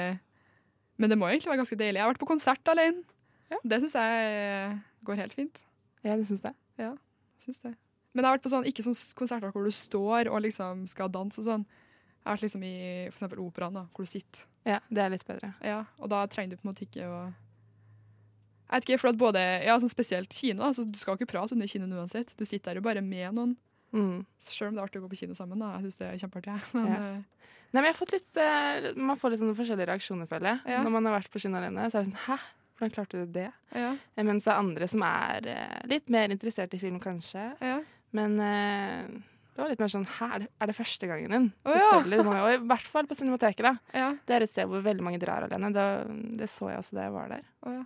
Men 0.97 1.11
det 1.11 1.17
må 1.19 1.27
egentlig 1.29 1.51
være 1.51 1.61
ganske 1.61 1.77
deilig. 1.79 1.99
Jeg 1.99 2.03
har 2.07 2.13
vært 2.13 2.23
på 2.23 2.29
konsert 2.31 2.71
alene. 2.71 3.03
Ja. 3.51 3.59
Det 3.63 3.77
syns 3.83 3.93
jeg 3.99 4.79
går 5.07 5.19
helt 5.21 5.35
fint. 5.37 5.61
Ja, 6.03 6.15
du 6.17 6.23
syns 6.27 6.41
det? 6.41 6.55
Syns 7.43 7.59
det. 7.63 7.75
Men 8.15 8.23
jeg 8.23 8.29
har 8.31 8.37
vært 8.39 8.45
på 8.47 8.51
sånn, 8.51 8.65
ikke 8.65 8.83
sånn 8.87 8.97
konserter 9.19 9.51
hvor 9.53 9.67
du 9.67 9.71
står 9.75 10.27
og 10.31 10.41
liksom 10.47 10.87
skal 10.89 11.11
danse 11.13 11.37
og 11.43 11.45
sånn. 11.45 11.65
Jeg 12.27 12.33
har 12.33 12.35
vært 12.35 12.43
liksom 12.49 12.63
i 12.67 12.75
eksempel 13.07 13.39
operaen, 13.39 13.73
da, 13.79 13.85
hvor 13.95 14.03
du 14.03 14.09
sitter. 14.11 14.41
Ja, 14.67 14.81
det 14.91 14.99
er 14.99 15.13
litt 15.13 15.23
bedre. 15.27 15.53
Ja, 15.63 15.77
og 16.03 16.09
da 16.11 16.25
trenger 16.27 16.51
du 16.51 16.57
på 16.59 16.67
en 16.67 16.73
måte 16.73 16.83
ikke 16.83 17.05
å 17.07 17.19
Jeg 18.67 18.73
vet 18.81 18.83
ikke, 18.89 18.99
for 18.99 19.09
at 19.13 19.19
både, 19.21 19.41
ja, 19.63 19.77
sånn 19.79 19.91
spesielt 19.93 20.33
kino, 20.35 20.65
Altså, 20.67 20.83
du 20.83 20.97
skal 20.99 21.15
jo 21.15 21.21
ikke 21.21 21.31
prate 21.31 21.55
under 21.55 21.69
kinoen 21.71 21.93
uansett. 21.95 22.33
Du 22.35 22.43
sitter 22.43 22.73
der 22.73 22.81
jo 22.81 22.83
bare 22.83 22.99
med 23.01 23.31
noen. 23.37 23.53
Mm. 23.95 24.25
Selv 24.43 24.67
om 24.67 24.75
det 24.75 24.81
er 24.83 24.89
artig 24.89 24.99
å 24.99 25.05
gå 25.05 25.11
på 25.13 25.19
kino 25.21 25.33
sammen. 25.39 25.59
da. 25.63 25.69
Jeg 25.77 25.85
syns 25.87 25.97
det 26.01 26.07
er 26.09 26.19
kjempeartig. 26.25 26.57
Men, 26.75 26.87
Ja. 26.91 26.99
eh, 27.15 27.23
Nei, 27.73 27.81
men 27.81 27.87
jeg 27.89 27.95
har 27.95 27.99
fått 27.99 28.11
litt, 28.15 28.37
uh, 28.39 28.93
Man 28.95 29.17
får 29.19 29.31
litt 29.33 29.39
sånne 29.41 29.55
forskjellige 29.57 29.87
reaksjoner, 29.89 30.27
føler 30.27 30.49
jeg. 30.53 30.59
Ja. 30.71 30.83
Når 30.83 30.91
man 30.97 31.05
har 31.09 31.17
vært 31.17 31.31
på 31.31 31.39
kino 31.43 31.57
alene, 31.59 31.87
så 31.91 31.99
er 31.99 32.05
det 32.05 32.11
sånn 32.13 32.21
Hæ? 32.27 32.37
Hvordan 32.77 32.93
klarte 32.95 33.19
du 33.23 33.31
det? 33.35 33.47
ja, 33.75 33.89
Eh, 34.15 34.23
Mens 34.23 34.43
det 34.45 34.51
er 34.53 34.59
andre 34.61 34.87
som 34.87 35.03
er 35.07 35.47
uh, 35.51 35.87
litt 35.87 36.09
mer 36.09 36.29
interessert 36.35 36.73
i 36.75 36.79
film, 36.79 36.99
kanskje. 36.99 37.47
ja. 37.63 37.79
Men 38.15 38.37
eh, 38.39 39.07
det 39.57 39.63
var 39.63 39.71
litt 39.71 39.79
mer 39.81 39.89
sånn 39.89 40.03
Her 40.19 40.43
er 40.45 40.69
det, 40.69 40.73
første 40.77 41.07
gangen 41.09 41.31
din? 41.33 41.45
Oh. 41.65 41.73
Selvfølgelig. 41.73 42.25
Og 42.29 42.49
i 42.53 42.57
hvert 42.69 42.89
fall 42.93 43.07
på 43.09 43.15
Cinemateket, 43.17 43.65
da. 43.65 43.71
ja. 43.97 44.09
Det 44.29 44.35
er 44.35 44.45
et 44.45 44.51
sted 44.53 44.69
hvor 44.69 44.83
veldig 44.85 45.05
mange 45.07 45.17
drar 45.23 45.47
alene. 45.47 45.71
Da, 45.73 45.85
det 46.37 46.45
så 46.53 46.69
jeg 46.69 46.77
også 46.83 46.99
da 46.99 47.07
jeg 47.07 47.15
var 47.15 47.31
der. 47.33 47.47
Oh, 47.65 47.73
ja. 47.73 47.81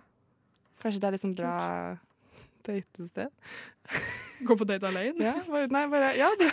Kanskje 0.84 1.00
det 1.00 1.08
er 1.08 1.16
litt 1.16 1.24
sånn 1.24 1.34
bra 1.38 1.54
datested? 2.68 3.32
Gå 4.46 4.58
på 4.60 4.68
date 4.68 4.90
alene? 4.92 5.30
Ja, 5.30 5.32
bare, 5.48 5.72
nei, 5.72 5.86
bare 5.96 6.12
Ja, 6.20 6.28
du. 6.36 6.44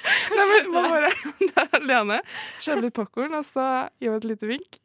Nei, 0.32 0.44
men 0.48 0.72
man 0.72 0.86
bare 0.88 1.12
der 1.44 1.74
alene, 1.76 2.20
kjøpe 2.62 2.86
litt 2.86 2.96
popkorn, 2.96 3.34
og 3.36 3.44
så 3.44 3.64
gi 4.00 4.08
meg 4.08 4.22
et 4.22 4.28
lite 4.32 4.48
vink. 4.48 4.78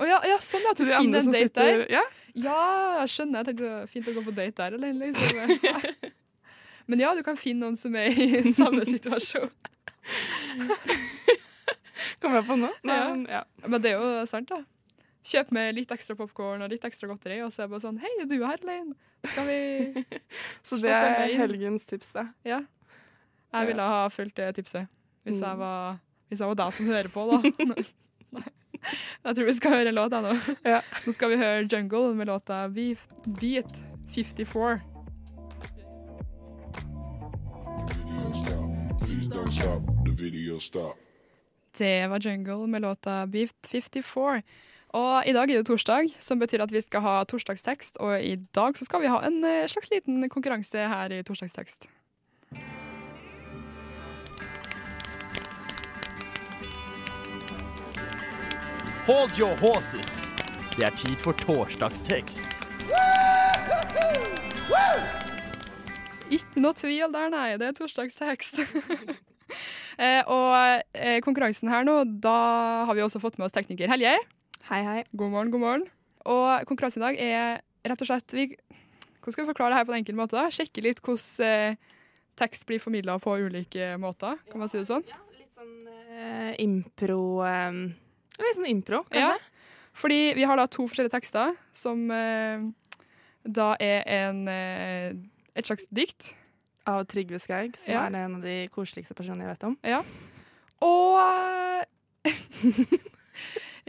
Å 0.00 0.08
ja, 0.08 0.18
ja, 0.28 0.36
sånn 0.44 0.68
at 0.68 0.76
du 0.76 0.84
finner 0.84 1.24
en 1.24 1.32
date 1.32 1.48
date 1.54 1.64
der. 1.64 1.86
Ja, 1.96 2.04
Ja, 2.36 2.60
skjønner. 3.10 3.40
Jeg 3.40 3.50
tenkte 3.50 3.64
det 3.64 3.72
var 3.72 3.88
fint 3.90 4.08
å 4.12 4.14
gå 4.20 4.22
på 4.28 4.34
date 4.36 4.60
der 4.60 4.76
alene. 4.76 5.08
Liksom. 5.08 6.09
Men 6.90 7.00
ja, 7.04 7.12
du 7.14 7.22
kan 7.26 7.36
finne 7.38 7.62
noen 7.68 7.76
som 7.78 7.94
er 7.98 8.10
i 8.10 8.40
samme 8.58 8.82
situasjon. 8.88 9.50
Kommer 12.20 12.40
jeg 12.40 12.46
på 12.48 12.56
nå? 12.58 12.68
Nei, 12.88 12.96
Ja. 12.98 13.06
men, 13.14 13.22
ja. 13.30 13.42
Men 13.66 13.82
det 13.84 13.92
er 13.92 14.00
jo 14.00 14.26
sant, 14.28 14.50
da. 14.50 14.62
Kjøp 15.30 15.50
med 15.52 15.74
litt 15.76 15.90
ekstra 15.92 16.16
popkorn 16.16 16.62
og 16.64 16.70
litt 16.72 16.84
ekstra 16.88 17.08
godteri, 17.10 17.38
og 17.44 17.52
så 17.52 17.62
er 17.62 17.68
det 17.68 17.72
bare 17.74 17.84
sånn 17.84 17.98
Hei, 18.00 18.10
er 18.22 18.28
du 18.28 18.36
her 18.40 18.56
alene? 18.64 18.94
Skal 19.28 19.46
vi 19.46 20.04
Så 20.66 20.78
det 20.80 20.90
er 20.96 21.34
helgens 21.38 21.84
tips, 21.88 22.10
da. 22.16 22.26
Ja. 22.48 22.62
Jeg 23.52 23.68
ville 23.68 23.82
ha 23.92 24.06
fulgt 24.12 24.36
det 24.40 24.54
tipset 24.58 24.88
hvis 25.28 25.40
jeg 25.44 25.52
Mm. 25.52 25.60
var, 25.60 25.98
hvis 26.30 26.40
jeg 26.40 26.48
var 26.48 26.56
deg 26.62 26.72
som 26.72 26.86
hører 26.88 27.10
på, 27.12 27.26
da. 27.28 27.38
Jeg 29.20 29.34
tror 29.36 29.44
vi 29.44 29.52
skal 29.58 29.74
høre 29.74 29.90
en 29.90 29.96
låt, 29.98 30.14
jeg 30.16 30.24
nå. 30.24 30.54
Ja. 30.64 30.78
Nå 31.04 31.12
skal 31.12 31.28
vi 31.28 31.36
høre 31.36 31.66
Jungle 31.68 32.14
med 32.16 32.30
låta 32.30 32.62
Beat 32.72 33.74
54. 34.16 34.78
stop. 39.50 39.82
The 40.04 40.24
video 40.24 40.58
stop. 40.58 40.96
Det 41.78 42.06
var 42.06 42.20
Jungle 42.20 42.66
med 42.66 42.82
låta 42.82 43.26
Beef 43.26 43.50
54. 43.68 44.42
Og 44.88 45.26
i 45.26 45.32
dag 45.32 45.50
er 45.50 45.60
det 45.60 45.66
torsdag, 45.66 46.10
som 46.18 46.38
betyr 46.38 46.62
at 46.62 46.72
vi 46.72 46.80
skal 46.82 47.00
ha 47.00 47.24
torsdagstekst. 47.24 47.96
Og 47.96 48.22
i 48.22 48.36
dag 48.54 48.78
så 48.78 48.84
skal 48.84 49.00
vi 49.00 49.10
ha 49.10 49.20
en 49.26 49.44
eh, 49.44 49.68
slags 49.68 49.90
liten 49.90 50.28
konkurranse 50.28 50.78
her 50.78 51.12
i 51.12 51.22
torsdagstekst. 51.22 51.86
Hold 59.06 59.38
your 59.38 59.56
horses. 59.58 60.26
Det 60.76 60.86
er 60.86 60.94
tid 60.94 61.16
for 61.16 61.32
torsdagstekst. 61.32 62.46
Ikke 66.30 66.62
noe 66.62 66.74
tvil 66.78 67.10
der, 67.10 67.30
nei. 67.30 67.56
Det 67.58 67.66
er 67.66 67.74
torsdagstekst. 67.78 68.62
eh, 70.00 70.20
og 70.30 70.82
eh, 70.96 71.18
konkurransen 71.24 71.70
her 71.72 71.86
nå, 71.86 72.02
da 72.24 72.36
har 72.88 72.96
vi 72.96 73.04
også 73.04 73.20
fått 73.22 73.38
med 73.38 73.48
oss 73.48 73.54
tekniker 73.56 73.90
Helje. 73.92 74.16
Hei, 74.70 74.80
hei. 74.86 75.00
God 75.12 75.32
morgen, 75.34 75.52
god 75.52 75.62
morgen. 75.62 75.86
Og 76.30 76.66
konkurransen 76.68 77.02
i 77.02 77.06
dag 77.06 77.20
er 77.24 77.60
rett 77.90 78.04
og 78.04 78.10
slett 78.10 78.34
vi, 78.36 78.46
Hvordan 79.20 79.34
skal 79.34 79.44
vi 79.44 79.50
forklare 79.52 79.74
det 79.74 79.80
her 79.80 79.88
på 79.88 79.94
en 79.94 80.00
enkel 80.00 80.18
måte? 80.18 80.36
da? 80.36 80.48
Sjekke 80.52 80.84
litt 80.84 81.02
hvordan 81.04 81.46
eh, 81.46 81.94
tekst 82.40 82.66
blir 82.68 82.80
formidla 82.80 83.18
på 83.20 83.36
ulike 83.44 83.94
måter, 84.00 84.40
kan 84.48 84.62
man 84.62 84.72
si 84.72 84.80
det 84.80 84.88
sånn? 84.88 85.04
Ja, 85.08 85.20
litt 85.36 85.52
sånn 85.56 86.56
impro 86.64 87.22
Litt 88.40 88.56
sånn 88.56 88.70
impro, 88.70 89.02
kanskje? 89.12 89.36
Ja. 89.36 89.86
Fordi 90.00 90.20
vi 90.38 90.46
har 90.48 90.56
da 90.56 90.64
to 90.70 90.86
forskjellige 90.88 91.12
tekster, 91.12 91.56
som 91.76 92.06
da 92.08 93.66
er 93.82 94.06
en, 94.08 94.46
et 94.48 95.68
slags 95.68 95.88
dikt. 95.92 96.30
Av 96.86 97.04
Trygve 97.06 97.38
Skaug, 97.42 97.76
som 97.76 97.92
Ja. 97.92 98.06
er 98.06 98.14
en 98.24 98.36
av 98.36 98.42
de 98.42 98.68
koseligste 98.72 99.14
personene 99.14 99.44
jeg 99.44 99.52
vet 99.58 99.64
om. 99.64 99.76
Og 100.80 101.18
eh, 101.20 101.84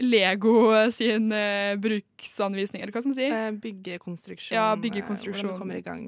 Lego 0.02 0.90
sin 0.90 1.32
eh, 1.32 1.76
bruksanvisning, 1.80 2.82
eller 2.82 2.92
hva 2.94 3.02
skal 3.02 3.12
man 3.12 3.18
si? 3.18 3.26
Eh, 3.28 3.50
byggekonstruksjon. 3.62 4.56
Ja, 4.56 4.72
eh, 4.72 4.80
byggekonstruksjon. 4.82 5.50
Hvordan 5.52 5.56
du 5.56 5.60
kommer 5.60 5.76
i 5.78 5.84
gang. 5.84 6.06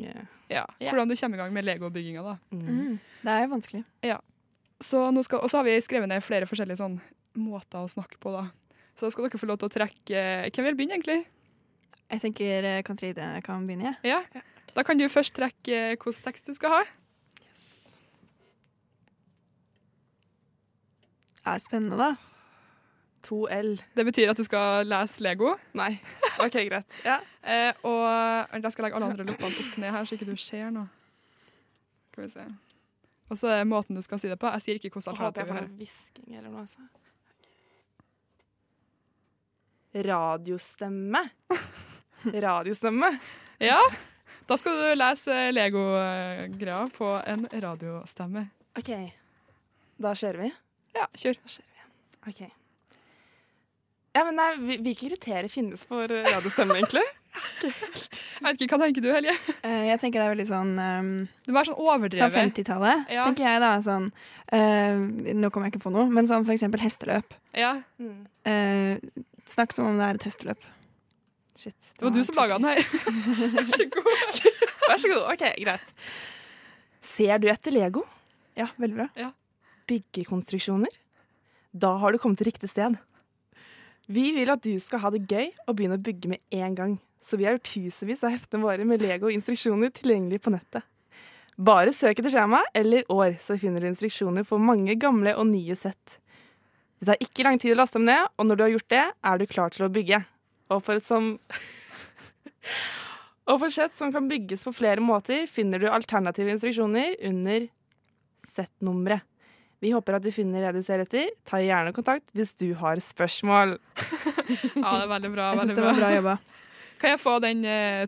Ja, 0.51 0.65
ja. 0.81 0.91
Hvordan 0.91 1.09
du 1.13 1.17
kommer 1.17 1.37
i 1.39 1.43
gang 1.43 1.53
med 1.55 1.65
Lego-bygginga. 1.69 2.23
da. 2.25 2.37
Mm. 2.53 2.99
Det 3.23 3.31
er 3.31 3.47
vanskelig. 3.53 3.85
vanskelig. 4.03 4.21
Så 4.85 5.05
nå 5.15 5.23
skal, 5.25 5.39
og 5.45 5.49
så 5.51 5.61
har 5.61 5.65
vi 5.69 5.77
skrevet 5.81 6.09
ned 6.11 6.25
flere 6.25 6.49
forskjellige 6.49 6.81
sånn, 6.81 6.99
måter 7.37 7.85
å 7.85 7.89
snakke 7.89 8.19
på. 8.21 8.33
da. 8.35 8.49
Så 8.99 9.11
skal 9.13 9.29
dere 9.29 9.39
få 9.41 9.47
lov 9.49 9.59
til 9.59 9.69
å 9.69 9.75
trekke 9.75 10.51
Hvem 10.55 10.65
vil 10.69 10.77
begynne, 10.79 10.99
egentlig? 10.99 11.25
Jeg 12.11 12.21
tenker 12.21 12.65
eh, 12.69 12.83
Katrine 12.83 13.41
kan 13.43 13.65
begynne. 13.67 13.95
jeg. 14.03 14.13
Ja. 14.35 14.43
Da 14.75 14.83
kan 14.83 14.99
du 14.99 15.07
først 15.09 15.35
trekke 15.37 15.75
eh, 15.75 15.97
hvilken 15.97 16.25
tekst 16.27 16.49
du 16.51 16.55
skal 16.57 16.73
ha. 16.75 16.83
Det 21.45 21.53
er 21.53 21.61
spennende, 21.63 21.99
da. 22.01 22.15
2L. 23.25 23.79
Det 23.97 24.05
betyr 24.05 24.33
at 24.33 24.41
du 24.41 24.45
skal 24.45 24.87
lese 24.89 25.23
Lego. 25.25 25.55
Nei. 25.77 25.95
OK, 26.43 26.59
greit. 26.69 26.99
Ja. 27.09 27.19
Eh, 27.45 27.73
og 27.85 28.05
jeg 28.57 28.73
skal 28.73 28.87
legge 28.87 28.97
alle 28.99 29.11
andre 29.13 29.27
loppene 29.29 29.53
opp 29.53 29.79
ned 29.81 29.93
her, 29.93 30.05
så 30.09 30.17
ikke 30.17 30.29
du 30.29 30.37
ser 30.41 30.71
noe. 30.73 30.89
Skal 32.13 32.25
vi 32.25 32.31
se. 32.33 32.47
Og 33.33 33.39
så 33.41 33.53
er 33.55 33.65
måten 33.69 33.97
du 33.97 34.03
skal 34.05 34.21
si 34.21 34.29
det 34.31 34.39
på. 34.41 34.51
Jeg 34.57 34.65
sier 34.65 34.81
ikke 34.81 34.93
hvordan 34.97 35.15
alternativ 35.15 35.49
vi 35.49 35.57
har. 35.59 35.69
hvisking 35.79 36.37
eller 36.39 36.51
noe. 36.51 36.65
Altså. 36.65 36.81
Radiostemme. 40.09 41.23
Radiostemme. 42.47 43.13
Ja, 43.63 43.79
da 44.49 44.59
skal 44.61 44.77
du 44.81 44.91
lese 44.99 45.39
Lego-greia 45.57 46.83
på 46.97 47.11
en 47.27 47.47
radiostemme. 47.65 48.47
OK. 48.79 48.91
Da 50.05 50.13
kjører 50.19 50.45
vi? 50.45 50.51
Ja, 50.97 51.09
kjør. 51.17 51.39
Da 51.41 51.55
kjører 51.57 51.73
vi. 51.73 52.31
OK. 52.33 52.43
Ja, 54.15 54.23
men 54.29 54.37
nei, 54.39 54.49
Hvilke 54.79 55.09
kriterier 55.09 55.51
finnes 55.51 55.83
for 55.89 56.07
radiostemme, 56.11 56.77
egentlig? 56.79 57.03
Jeg 57.65 58.45
vet 58.47 58.61
ikke, 58.63 58.77
Hva 58.77 58.85
tenker 58.85 59.03
du, 59.03 59.09
Helje? 59.11 59.33
Uh, 59.65 59.85
jeg 59.89 59.99
tenker 60.03 60.21
det 60.21 60.27
er 60.27 60.33
veldig 60.37 60.47
sånn 60.47 60.73
um, 60.79 61.09
Du 61.43 61.51
må 61.51 61.57
være 61.59 61.71
sånn 61.73 61.81
overdrevet. 61.83 62.21
Sånn 62.21 62.35
50-tallet, 62.35 63.09
Ja. 63.11 63.25
tenker 63.27 63.49
jeg 63.49 63.63
da. 63.65 63.71
Sånn, 63.83 64.11
uh, 64.55 65.03
nå 65.35 65.51
kommer 65.51 65.67
jeg 65.71 65.75
ikke 65.75 65.87
på 65.89 65.95
noe, 65.95 66.07
men 66.15 66.29
sånn 66.31 66.47
for 66.47 66.55
eksempel 66.55 66.83
hesteløp. 66.85 67.35
Ja. 67.59 67.73
Eh, 68.47 69.01
snakk 69.51 69.75
som 69.75 69.89
om 69.91 69.99
det 69.99 70.07
er 70.07 70.21
et 70.21 70.27
hesteløp. 70.29 70.63
Shit. 71.57 71.77
Det 71.99 72.03
var 72.05 72.11
du 72.15 72.25
som 72.27 72.37
laga 72.39 72.59
den 72.59 72.67
her. 72.67 72.83
Vær 73.55 73.71
så 73.71 73.87
god. 73.95 74.11
Vær 74.89 74.99
så 74.99 75.11
god. 75.13 75.23
OK, 75.33 75.45
greit. 75.63 75.95
Ser 77.05 77.39
du 77.39 77.49
etter 77.53 77.75
Lego? 77.75 78.03
Ja, 78.59 78.69
veldig 78.81 78.99
bra. 78.99 79.09
Ja. 79.19 79.31
Byggekonstruksjoner? 79.91 81.01
Da 81.75 81.93
har 82.03 82.15
du 82.15 82.19
kommet 82.23 82.41
til 82.41 82.51
riktig 82.51 82.71
sted. 82.71 82.97
Vi 84.07 84.31
vil 84.37 84.51
at 84.53 84.63
du 84.65 84.75
skal 84.83 85.01
ha 85.05 85.11
det 85.15 85.25
gøy 85.31 85.53
og 85.67 85.77
begynne 85.77 85.99
å 85.99 86.05
bygge 86.05 86.35
med 86.35 86.43
en 86.55 86.75
gang. 86.79 86.97
Så 87.25 87.39
vi 87.41 87.47
har 87.47 87.57
gjort 87.57 87.71
tusenvis 87.71 88.25
av 88.27 88.35
heftene 88.35 88.67
våre 88.67 88.85
med 88.85 89.03
Lego 89.03 89.31
og 89.31 89.37
instruksjoner 89.37 89.95
tilgjengelig 89.95 90.43
på 90.45 90.53
nettet. 90.53 90.85
Bare 91.55 91.95
søk 91.95 92.19
etter 92.19 92.33
skjema 92.35 92.61
eller 92.75 93.07
år, 93.15 93.39
så 93.41 93.57
finner 93.61 93.81
du 93.81 93.89
instruksjoner 93.89 94.45
for 94.47 94.61
mange 94.61 94.97
gamle 95.01 95.37
og 95.39 95.47
nye 95.49 95.77
sett. 95.79 96.19
Det 96.99 97.09
tar 97.09 97.23
ikke 97.23 97.47
lang 97.47 97.61
tid 97.63 97.77
å 97.77 97.79
laste 97.79 98.01
dem 98.01 98.09
ned, 98.11 98.27
og 98.37 98.49
når 98.49 98.59
du 98.59 98.65
har 98.65 98.73
gjort 98.75 98.91
det, 98.93 99.05
er 99.31 99.39
du 99.39 99.47
klar 99.49 99.73
til 99.73 99.87
å 99.87 99.93
bygge. 99.93 100.21
Og 100.73 100.81
for, 100.85 101.01
som 101.05 101.35
og 103.51 103.61
for 103.61 103.73
sett 103.75 103.95
som 103.97 104.13
kan 104.15 104.29
bygges 104.31 104.65
på 104.65 104.73
flere 104.77 105.05
måter, 105.05 105.47
finner 105.51 105.83
du 105.83 105.91
alternative 105.91 106.55
instruksjoner 106.55 107.19
under 107.29 107.69
settnummeret. 108.49 109.25
Vi 109.85 109.91
håper 109.93 110.17
at 110.17 110.25
du 110.25 110.31
finner 110.33 110.65
det 110.65 110.79
du 110.79 110.85
ser 110.87 111.03
etter. 111.03 111.29
Ta 111.45 111.59
gjerne 111.61 111.93
kontakt 111.93 112.31
hvis 112.33 112.55
du 112.57 112.71
har 112.81 113.01
spørsmål. 113.03 113.77
Ja, 114.45 114.91
det 115.01 115.05
er 115.07 115.09
veldig 115.09 115.31
bra. 115.33 115.45
Jeg 115.51 115.59
veldig 115.59 115.75
det 115.77 115.85
var 115.85 115.99
bra 115.99 116.09
jobba. 116.13 116.33
Kan 117.01 117.13
jeg 117.15 117.21
få 117.21 117.33
den 117.41 117.63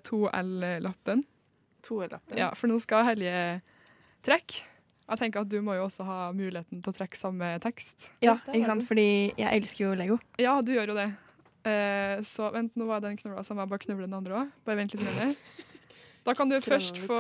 2L-lappen? 0.05 1.23
2L-lappen? 1.85 2.37
Ja, 2.39 2.51
for 2.57 2.71
nå 2.71 2.77
skal 2.81 3.07
Helje 3.09 3.37
trekke. 4.25 4.63
Jeg 5.07 5.21
tenker 5.21 5.45
at 5.45 5.51
du 5.53 5.59
må 5.65 5.77
jo 5.77 5.85
også 5.87 6.05
ha 6.07 6.19
muligheten 6.35 6.81
til 6.83 6.93
å 6.93 6.97
trekke 6.97 7.19
samme 7.19 7.51
tekst. 7.63 8.09
Ja, 8.25 8.37
ikke 8.51 8.69
sant? 8.69 8.87
Fordi 8.89 9.09
jeg 9.39 9.49
elsker 9.49 9.85
jo 9.87 9.93
Lego. 9.99 10.19
Ja, 10.41 10.59
du 10.65 10.73
gjør 10.75 10.93
jo 10.93 10.99
det. 10.99 11.09
Eh, 11.67 12.21
så 12.27 12.51
vent, 12.55 12.75
nå 12.79 12.87
var 12.87 13.03
den 13.03 13.17
knøvla, 13.19 13.43
så 13.47 13.57
må 13.57 13.65
jeg 13.65 13.73
bare 13.73 13.83
knøvle 13.83 14.07
den 14.07 14.15
andre 14.19 14.41
òg. 14.45 14.51
Bare 14.69 14.79
vent 14.83 14.95
litt. 14.97 15.07
mer. 15.17 15.35
Da 16.27 16.33
kan 16.35 16.51
du 16.51 16.57
først 16.59 16.97
få 17.07 17.17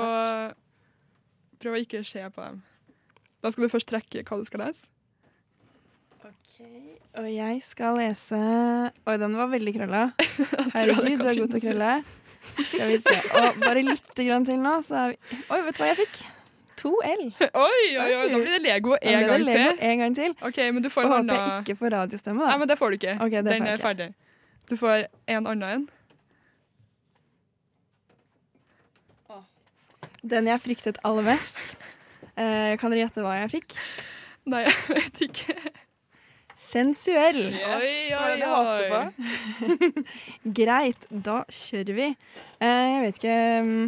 Prøv 1.63 1.77
å 1.77 1.79
ikke 1.79 2.01
se 2.03 2.25
på 2.35 2.43
dem. 2.43 2.57
Da 3.39 3.53
skal 3.55 3.67
du 3.67 3.71
først 3.71 3.87
trekke 3.87 4.25
hva 4.27 4.39
du 4.41 4.49
skal 4.49 4.65
lese. 4.65 4.89
OK. 6.27 6.57
Og 7.21 7.29
jeg 7.31 7.61
skal 7.63 8.01
lese 8.01 8.41
Oi, 9.07 9.15
den 9.23 9.37
var 9.39 9.53
veldig 9.53 9.75
krølla. 9.77 10.01
Herregud, 10.75 11.23
du 11.23 11.29
er 11.31 11.39
god 11.39 11.55
til 11.55 11.61
å 11.61 11.63
krølle. 11.69 11.93
Skal 12.59 12.91
vi 12.91 12.99
se. 13.05 13.15
Og 13.39 13.61
bare 13.63 13.87
lite 13.87 14.27
grann 14.27 14.47
til 14.49 14.59
nå, 14.63 14.75
så 14.87 14.99
er 15.05 15.15
vi 15.15 15.41
Oi, 15.55 15.61
vet 15.69 15.79
du 15.79 15.83
hva 15.85 15.93
jeg 15.93 16.01
fikk? 16.03 16.19
To 16.83 16.93
L. 17.09 17.25
Oi, 17.67 17.85
oi, 17.97 18.11
oi, 18.11 18.27
da 18.35 18.37
blir 18.43 18.53
det 18.59 18.63
Lego 18.67 18.99
en 18.99 19.23
ble 19.23 19.31
gang 19.31 19.47
til. 19.49 19.83
En 19.87 20.03
gang 20.03 20.17
til. 20.19 20.35
OK, 20.45 20.59
men 20.77 20.85
du 20.85 20.91
får 20.93 21.07
en 21.07 21.15
håper 21.15 21.39
jeg 21.39 21.63
ikke 21.65 21.79
får 21.81 21.95
radiostemme, 21.95 22.43
da. 22.43 22.51
Nei, 22.53 22.59
men 22.65 22.75
det 22.75 22.77
får 22.83 22.93
du 22.93 22.99
ikke. 22.99 23.15
Okay, 23.23 23.41
Den 23.47 23.55
er 23.65 23.79
ikke. 23.79 23.83
ferdig. 23.87 24.09
Du 24.68 24.76
får 24.76 25.07
en 25.26 25.46
annen 25.46 25.68
en. 25.68 25.87
Den 30.26 30.48
jeg 30.50 30.62
fryktet 30.62 30.98
aller 31.07 31.26
mest. 31.26 31.76
Eh, 32.35 32.74
kan 32.81 32.90
dere 32.90 33.05
gjette 33.05 33.22
hva 33.22 33.37
jeg 33.38 33.52
fikk? 33.61 33.76
Nei, 34.50 34.64
jeg 34.66 34.96
vet 34.96 35.20
ikke. 35.29 35.55
Sensuell. 36.57 37.42
Oi, 37.52 37.92
oi, 38.16 38.35
håpte 38.42 38.98
oi. 38.98 39.88
Greit, 40.59 41.07
da 41.11 41.42
kjører 41.52 41.98
vi. 41.98 42.11
Eh, 42.64 42.87
jeg 42.94 43.02
vet 43.05 43.20
ikke 43.20 43.38
mm, 43.66 43.87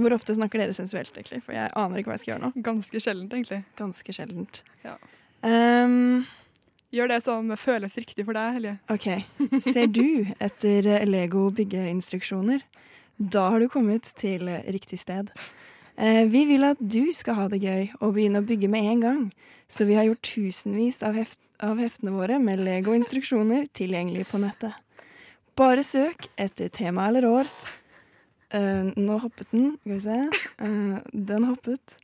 Hvor 0.00 0.16
ofte 0.16 0.36
snakker 0.38 0.62
dere 0.62 0.76
sensuelt, 0.76 1.12
egentlig? 1.14 1.42
For 1.44 1.54
jeg 1.54 1.70
aner 1.78 2.00
ikke 2.00 2.10
hva 2.10 2.16
jeg 2.16 2.24
skal 2.24 2.34
gjøre 2.34 2.46
nå. 2.46 2.52
Ganske 2.70 3.02
sjeldent, 3.04 3.36
egentlig. 3.36 3.60
Ganske 3.78 4.16
sjeldent. 4.16 4.62
Ja. 4.86 4.96
Um, 5.42 6.24
Gjør 6.92 7.08
det 7.08 7.20
som 7.24 7.48
føles 7.56 7.96
riktig 7.96 8.26
for 8.28 8.36
deg, 8.36 8.58
Helje. 8.58 8.76
OK. 8.92 9.08
Ser 9.64 9.88
du 9.88 10.28
etter 10.36 10.90
Lego 11.08 11.46
byggeinstruksjoner? 11.56 12.64
Da 13.16 13.46
har 13.54 13.62
du 13.62 13.70
kommet 13.72 14.10
til 14.18 14.50
riktig 14.68 15.00
sted. 15.00 15.30
Eh, 15.96 16.24
vi 16.28 16.44
vil 16.48 16.64
at 16.68 16.80
du 16.80 17.12
skal 17.16 17.38
ha 17.38 17.46
det 17.52 17.62
gøy 17.62 17.92
og 18.00 18.16
begynne 18.16 18.42
å 18.42 18.46
bygge 18.48 18.68
med 18.72 18.90
en 18.90 19.06
gang. 19.06 19.24
Så 19.72 19.86
vi 19.88 19.96
har 19.96 20.04
gjort 20.08 20.24
tusenvis 20.34 21.00
av, 21.06 21.16
heft 21.16 21.40
av 21.62 21.78
heftene 21.78 22.12
våre 22.14 22.40
med 22.42 22.60
Lego-instruksjoner 22.66 23.68
tilgjengelig 23.76 24.26
på 24.32 24.40
nettet. 24.42 24.74
Bare 25.58 25.84
søk 25.86 26.26
etter 26.40 26.72
tema 26.72 27.06
eller 27.10 27.28
år. 27.28 27.50
Eh, 28.52 28.90
nå 28.96 29.18
hoppet 29.22 29.52
den. 29.52 29.76
Skal 29.80 29.94
vi 29.94 30.00
se. 30.04 30.18
Eh, 30.62 30.96
den 31.12 31.48
hoppet. 31.48 31.96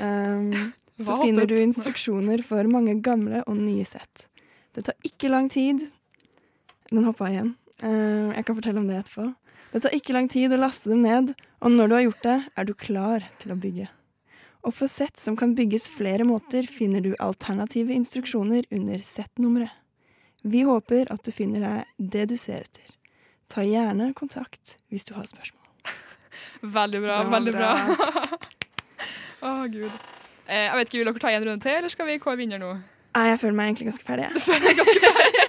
Um, 0.00 0.72
så 1.00 1.18
finner 1.22 1.46
du 1.48 1.56
instruksjoner 1.60 2.42
for 2.46 2.68
mange 2.70 2.96
gamle 3.04 3.42
og 3.46 3.56
nye 3.58 3.84
sett. 3.88 4.26
Det 4.72 4.86
tar 4.86 4.96
ikke 5.06 5.30
lang 5.32 5.50
tid 5.52 5.88
Den 6.92 7.06
hoppa 7.06 7.30
igjen. 7.30 7.54
Eh, 7.82 8.32
jeg 8.36 8.44
kan 8.44 8.56
fortelle 8.58 8.80
om 8.82 8.88
det 8.88 8.98
etterpå. 9.00 9.30
Det 9.72 9.80
tar 9.80 9.94
ikke 9.96 10.12
lang 10.12 10.28
tid 10.28 10.52
å 10.52 10.58
laste 10.60 10.90
dem 10.90 11.00
ned, 11.06 11.32
og 11.64 11.72
når 11.72 11.88
du 11.88 11.94
har 11.96 12.02
gjort 12.04 12.26
det, 12.26 12.34
er 12.60 12.66
du 12.68 12.72
klar 12.76 13.24
til 13.40 13.54
å 13.54 13.56
bygge. 13.56 13.86
Og 14.62 14.74
for 14.76 14.92
sett 14.92 15.16
som 15.18 15.38
kan 15.38 15.54
bygges 15.56 15.88
flere 15.90 16.26
måter, 16.28 16.68
finner 16.68 17.00
du 17.00 17.14
alternative 17.16 17.94
instruksjoner 17.96 18.68
under 18.70 19.00
settnummeret. 19.00 19.72
Vi 20.42 20.64
håper 20.66 21.08
at 21.14 21.22
du 21.24 21.32
finner 21.32 21.64
deg 21.64 22.10
det 22.12 22.28
du 22.34 22.36
ser 22.36 22.66
etter. 22.66 22.84
Ta 23.48 23.64
gjerne 23.64 24.10
kontakt 24.18 24.76
hvis 24.90 25.06
du 25.08 25.14
har 25.16 25.24
spørsmål. 25.24 25.62
Veldig 26.78 27.02
bra. 27.04 27.18
Veldig 27.32 27.54
bra. 27.56 27.72
bra. 27.96 28.38
Å, 29.48 29.52
gud. 29.72 29.90
Eh, 30.46 30.66
jeg 30.68 30.76
vet 30.78 30.88
ikke, 30.90 30.98
Vil 30.98 31.08
dere 31.08 31.22
ta 31.24 31.32
en 31.32 31.46
runde 31.48 31.64
til, 31.64 31.78
eller 31.80 31.92
skal 31.92 32.10
vi 32.10 32.20
kåre 32.22 32.38
vinner 32.42 32.60
nå? 32.62 32.74
Nei, 33.12 33.24
jeg 33.28 33.40
føler 33.42 33.56
meg 33.58 33.70
egentlig 33.70 33.88
ganske 33.90 34.06
ferdig. 34.08 34.28
Du 34.32 34.40
føler 34.40 34.68
deg 34.68 34.82
ganske 34.82 35.00
ferdig? 35.08 35.48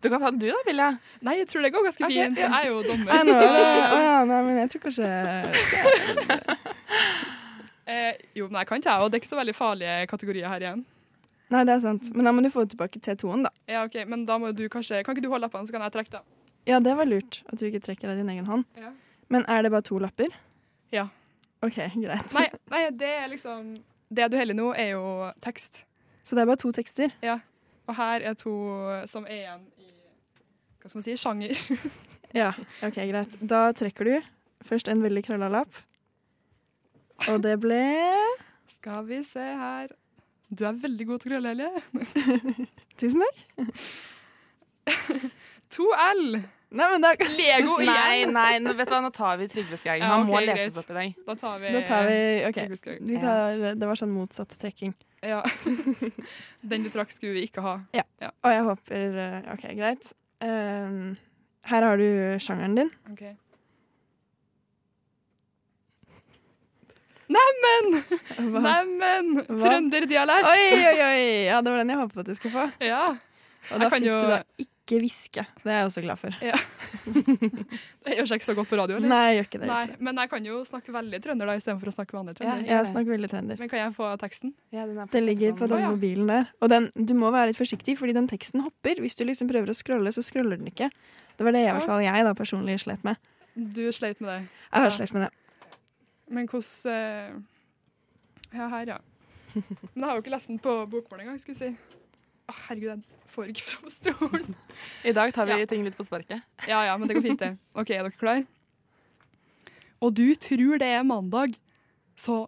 Du 0.00 0.08
kan 0.08 0.22
ta 0.22 0.30
den 0.30 0.38
du, 0.40 0.46
da, 0.48 0.60
Vilja. 0.64 0.86
Nei, 1.26 1.34
jeg 1.42 1.48
tror 1.50 1.64
det 1.64 1.70
går 1.74 1.82
ganske 1.84 2.06
okay. 2.06 2.22
fint. 2.24 2.38
ja. 2.40 2.46
Jeg 2.48 2.70
er 2.70 2.70
jo 2.70 2.78
dommer. 2.86 3.10
Nei, 3.10 3.24
nå 3.28 3.34
å 3.98 3.98
ja, 4.00 4.14
nei, 4.24 4.38
men 4.46 4.60
jeg 4.62 4.70
tror 4.72 4.82
kanskje 4.86 5.08
eh, 7.84 8.22
jo, 8.38 8.46
men 8.46 8.62
jeg 8.62 8.70
kan 8.70 8.86
ta, 8.86 8.94
og 9.04 9.10
det 9.10 9.18
er 9.18 9.22
ikke 9.22 9.32
så 9.34 9.40
veldig 9.42 9.56
farlige 9.58 9.98
kategorier 10.08 10.48
her 10.48 10.64
igjen. 10.64 10.86
Nei, 11.52 11.66
det 11.68 11.74
er 11.74 11.82
sant. 11.84 12.08
Men 12.14 12.30
da 12.30 12.32
må 12.32 12.44
du 12.46 12.48
få 12.54 12.64
tilbake 12.70 13.02
T2-en, 13.02 13.44
da. 13.44 13.52
Ja, 13.68 13.84
ok, 13.84 14.00
Men 14.08 14.24
da 14.24 14.38
må 14.40 14.54
du 14.56 14.62
kanskje 14.72 15.02
Kan 15.04 15.16
ikke 15.16 15.26
du 15.26 15.32
holde 15.32 15.48
lappene, 15.48 15.66
så 15.68 15.74
kan 15.74 15.84
jeg 15.84 15.96
trekke 15.98 16.14
dem? 16.14 16.26
Ja, 16.68 16.78
det 16.80 16.94
var 16.96 17.08
lurt 17.08 17.42
at 17.50 17.60
du 17.60 17.66
ikke 17.66 17.82
trekker 17.82 18.12
av 18.12 18.20
din 18.20 18.30
egen 18.30 18.46
hånd. 18.48 18.64
Ja. 18.78 18.94
Men 19.32 19.44
er 19.50 19.64
det 19.66 19.72
bare 19.74 19.84
to 19.84 19.98
lapper? 20.00 20.32
Ja. 20.94 21.08
OK, 21.64 21.76
greit. 21.76 22.32
Nei, 22.36 22.46
nei, 22.72 22.82
det 22.96 23.12
er 23.18 23.28
liksom 23.34 23.74
Det 24.08 24.30
du 24.32 24.36
heller 24.38 24.56
nå, 24.56 24.70
er 24.78 24.94
jo 24.94 25.04
tekst. 25.44 25.84
Så 26.30 26.36
det 26.38 26.44
er 26.44 26.46
bare 26.46 26.60
to 26.62 26.70
tekster? 26.70 27.10
Ja. 27.26 27.40
Og 27.90 27.96
her 27.98 28.22
er 28.30 28.36
to 28.38 28.52
som 29.10 29.24
er 29.26 29.40
igjen 29.40 29.64
i 29.82 29.88
Hva 30.78 30.90
skal 30.92 31.00
man 31.00 31.06
si? 31.08 31.16
Sjanger. 31.18 31.58
Ja, 32.30 32.52
OK, 32.86 32.94
greit. 33.10 33.32
Da 33.42 33.72
trekker 33.74 34.06
du 34.06 34.12
først 34.62 34.86
en 34.86 35.00
veldig 35.02 35.24
krølla 35.26 35.48
lapp. 35.50 35.80
Og 37.26 37.40
det 37.42 37.56
ble 37.58 37.80
Skal 38.70 39.02
vi 39.08 39.18
se 39.26 39.42
her 39.42 39.90
Du 40.46 40.62
er 40.68 40.78
veldig 40.78 41.08
god 41.08 41.24
til 41.24 41.34
å 41.34 41.40
krølle, 41.40 41.56
Helje. 41.56 41.72
Tusen 43.02 43.26
takk. 43.26 43.42
2L. 45.74 46.24
Nei, 46.70 46.86
men 46.94 47.02
da, 47.02 47.12
Lego 47.34 47.80
igjen. 47.82 48.30
nei, 48.30 48.62
nå, 48.62 48.78
vet 48.78 48.86
du 48.86 48.94
hva, 48.94 49.02
nå 49.02 49.10
tar 49.14 49.42
vi 49.42 49.50
Trygve 49.50 49.78
Skaugen. 49.82 50.06
Ja, 50.06 50.16
okay, 50.22 50.30
må 50.30 50.46
leses 50.46 50.78
opp 50.78 50.94
i 50.94 51.00
dag. 51.00 51.20
Da 51.26 51.34
tar 51.42 51.62
vi 51.62 51.74
da 51.74 51.82
tar 51.90 52.06
vi 52.06 52.18
OK. 52.46 52.60
Vi 53.10 53.22
tar, 53.26 53.64
det 53.74 53.90
var 53.90 53.98
sånn 53.98 54.14
motsatt 54.14 54.54
trekking. 54.62 54.94
Ja. 55.22 55.42
Den 56.70 56.84
du 56.86 56.90
trakk, 56.92 57.10
skulle 57.12 57.34
vi 57.36 57.42
ikke 57.48 57.60
ha. 57.64 57.74
Og 58.42 58.52
jeg 58.54 58.62
håper 58.64 59.18
eh, 59.24 59.50
OK, 59.52 59.66
greit. 59.76 60.12
Um, 60.40 61.16
her 61.68 61.84
har 61.84 62.00
du 62.00 62.06
sjangeren 62.40 62.76
din. 62.78 62.90
Ok. 63.12 63.22
Neimen! 67.30 68.00
Neimen! 68.64 69.28
Trønderdialekt. 69.46 70.48
Oi, 70.50 70.70
oi, 70.88 70.96
oi! 71.04 71.26
Ja, 71.46 71.60
det 71.62 71.70
var 71.70 71.78
den 71.84 71.92
jeg 71.92 72.00
håpet 72.00 72.22
at 72.24 72.30
du 72.32 72.34
skulle 72.34 72.54
få. 72.56 72.64
Ja. 72.82 73.02
Og 73.70 73.84
da 73.84 73.90
fikk 73.92 74.08
jo- 74.08 74.16
du 74.18 74.30
da 74.32 74.40
ikke 74.58 74.72
hviske. 74.98 75.44
Det 75.62 75.70
er 75.70 75.76
jeg 75.78 75.86
også 75.86 76.02
glad 76.02 76.18
for. 76.18 76.34
Ja. 76.42 76.56
Det 78.04 78.16
gjør 78.16 78.26
seg 78.30 78.40
ikke 78.40 78.46
så 78.48 78.54
godt 78.58 78.68
på 78.70 78.78
radio, 78.80 78.96
eller? 78.98 79.08
Nei, 79.12 79.20
jeg 79.30 79.36
gjør 79.38 79.46
ikke 79.48 79.60
det. 79.62 79.68
Nei, 79.70 79.96
men 80.08 80.16
jeg 80.22 80.30
kan 80.32 80.46
jo 80.48 80.58
snakke 80.66 80.92
veldig 80.94 81.20
trønder 81.22 81.46
da, 81.50 81.54
istedenfor 81.60 81.90
å 81.90 81.94
snakke 81.94 82.16
vanlig 82.16 82.34
trønder. 82.38 82.64
Ja, 82.66 82.78
Jeg 82.80 82.88
snakker 82.90 83.12
veldig 83.14 83.30
trønder. 83.30 83.60
Men 83.60 83.70
kan 83.72 83.82
jeg 83.84 83.94
få 83.96 84.08
teksten? 84.22 84.54
Den 84.72 85.26
ligger 85.28 85.52
på 85.60 85.68
den 85.70 85.84
mobilen 85.86 86.26
der. 86.32 86.48
Og 86.64 86.72
den, 86.72 86.90
du 86.96 87.14
må 87.14 87.30
være 87.34 87.52
litt 87.52 87.60
forsiktig, 87.60 87.94
fordi 88.00 88.16
den 88.16 88.26
teksten 88.30 88.64
hopper. 88.64 88.98
Hvis 89.04 89.14
du 89.20 89.24
liksom 89.28 89.50
prøver 89.52 89.70
å 89.70 89.76
scrolle, 89.76 90.12
så 90.16 90.24
scroller 90.26 90.56
den 90.60 90.72
ikke. 90.72 90.90
Det 91.38 91.46
var 91.46 91.52
det 91.56 91.62
i 91.62 91.68
Ja. 91.68 91.76
hvert 91.78 91.86
fall 91.88 92.02
jeg 92.04 92.24
da 92.26 92.34
personlig 92.34 92.80
slet 92.82 93.04
med. 93.06 93.16
Du 93.54 93.84
sleit 93.92 94.20
med 94.20 94.28
det. 94.32 94.40
Jeg 94.72 94.80
har 94.80 94.90
Ja. 94.90 94.96
slet 94.96 95.12
med 95.14 95.22
det. 95.28 95.30
Men 96.30 96.46
hvordan 96.48 96.92
eh, 96.92 98.58
Ja, 98.58 98.68
her, 98.68 98.86
ja. 98.86 98.98
Men 99.54 99.64
jeg 99.94 100.04
har 100.04 100.14
jo 100.16 100.22
ikke 100.22 100.30
lest 100.30 100.46
den 100.48 100.58
på 100.58 100.74
bokmål 100.90 101.20
engang, 101.24 101.38
skulle 101.40 101.58
jeg 101.58 101.74
si. 101.74 101.96
Å, 102.50 102.54
herregud, 102.68 103.02
jeg 103.02 103.19
får 103.34 103.50
ikke 103.52 103.66
fram 103.66 103.90
stolen. 103.92 104.54
I 105.08 105.12
dag 105.16 105.32
tar 105.36 105.46
vi 105.50 105.58
Ja. 105.60 105.66
ting 105.70 105.84
litt 105.86 105.96
på 105.98 106.06
sparket. 106.06 106.42
Ja, 106.68 106.82
ja, 106.88 106.96
men 106.98 107.08
det 107.08 107.16
går 107.18 107.26
fint, 107.28 107.40
det. 107.42 107.52
OK, 107.74 107.90
er 107.90 108.02
dere 108.06 108.16
klar? 108.20 108.42
Og 110.00 110.14
du 110.16 110.26
tror 110.40 110.78
det 110.80 110.88
er 110.96 111.02
mandag, 111.04 111.54
så 112.16 112.46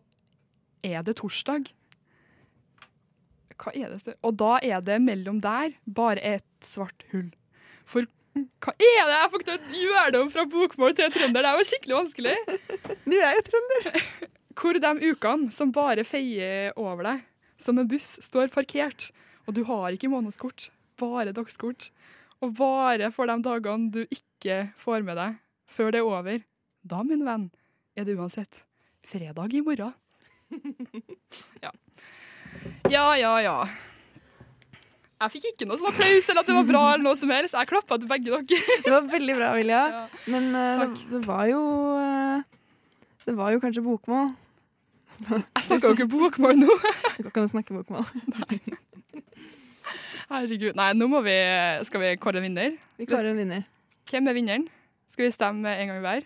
er 0.85 1.03
det 1.07 1.17
torsdag. 1.21 1.69
Hva 3.63 3.73
er 3.79 3.93
det? 3.95 4.17
Og 4.27 4.35
da 4.41 4.57
er 4.65 4.81
det 4.83 4.97
mellom 5.05 5.39
der 5.45 5.75
bare 5.87 6.23
et 6.35 6.47
svart 6.67 7.05
hull. 7.13 7.29
For 7.87 8.09
hva 8.35 8.73
er 8.73 9.05
det 9.11 9.17
jeg 9.19 9.31
får 9.35 9.45
til 9.47 9.55
å 9.59 9.81
gjøre 9.83 10.13
det 10.15 10.21
om 10.25 10.31
fra 10.33 10.45
bokmål 10.49 10.95
til 10.99 11.13
trønder? 11.15 11.45
Det 11.45 11.53
var 11.59 11.69
skikkelig 11.69 11.99
vanskelig. 11.99 12.37
Nå 13.05 13.19
er 13.21 13.37
jeg 13.37 13.45
trønder. 13.51 14.01
Hvor 14.59 14.79
de 14.85 14.93
ukene 15.13 15.53
som 15.55 15.71
bare 15.73 16.05
feier 16.09 16.73
over 16.81 17.07
deg, 17.11 17.23
som 17.63 17.79
en 17.79 17.87
buss, 17.89 18.17
står 18.25 18.51
parkert, 18.53 19.11
og 19.47 19.57
du 19.57 19.63
har 19.69 19.95
ikke 19.95 20.11
månedskort, 20.13 20.71
bare 21.01 21.35
dagskort, 21.35 21.91
og 22.43 22.55
bare 22.59 23.11
for 23.15 23.31
de 23.31 23.39
dagene 23.45 23.91
du 23.95 24.03
ikke 24.11 24.67
får 24.81 25.07
med 25.07 25.19
deg 25.19 25.39
før 25.73 25.95
det 25.95 26.03
er 26.03 26.09
over, 26.09 26.43
da, 26.83 27.01
min 27.07 27.25
venn, 27.25 27.49
er 27.97 28.05
det 28.05 28.19
uansett 28.19 28.65
fredag 29.07 29.55
i 29.55 29.63
morgen. 29.65 29.95
ja. 31.65 31.73
Ja, 32.91 33.07
ja, 33.17 33.33
ja. 33.41 33.57
Jeg 35.23 35.31
fikk 35.37 35.49
ikke 35.53 35.67
noe 35.71 35.79
sånn 35.79 35.93
applaus 35.93 36.29
eller 36.33 36.43
at 36.43 36.49
det 36.51 36.57
var 36.57 36.67
bra 36.67 36.83
eller 36.93 37.05
noe 37.07 37.19
som 37.19 37.31
helst. 37.31 37.55
Jeg 37.55 37.71
klappa 37.71 37.99
til 38.03 38.11
begge 38.11 38.41
dere. 38.43 38.79
Det 38.83 38.91
var 38.91 39.07
veldig 39.13 39.37
bra, 39.39 39.51
Vilja. 39.59 39.83
Ja. 39.95 40.05
Men 40.35 40.49
uh, 40.55 40.83
det, 40.83 40.89
det 41.13 41.21
var 41.27 41.45
jo 41.51 41.61
uh, 41.95 42.43
Det 43.27 43.37
var 43.39 43.55
jo 43.55 43.63
kanskje 43.63 43.85
bokmål. 43.87 44.33
Jeg 45.31 45.65
snakker 45.69 45.93
jo 45.93 45.95
ikke 45.95 46.11
bokmål 46.11 46.59
nå. 46.65 46.79
Du 47.23 47.31
kan 47.31 47.45
ikke 47.45 47.53
snakke 47.55 47.79
bokmål. 47.79 48.83
Herregud. 50.33 50.73
Nei, 50.79 50.93
nå 50.97 51.09
må 51.13 51.21
vi 51.27 51.37
Skal 51.85 52.01
vi 52.01 52.13
kåre 52.21 52.41
en 52.41 52.47
vinner? 52.47 52.77
Vi 52.97 53.09
kårer 53.09 53.33
en 53.35 53.41
vinner. 53.43 53.67
Hvem 54.09 54.29
er 54.31 54.37
vinneren? 54.37 54.65
Skal 55.13 55.27
vi 55.27 55.35
stemme 55.35 55.75
en 55.77 55.91
gang 55.93 56.01
hver? 56.01 56.25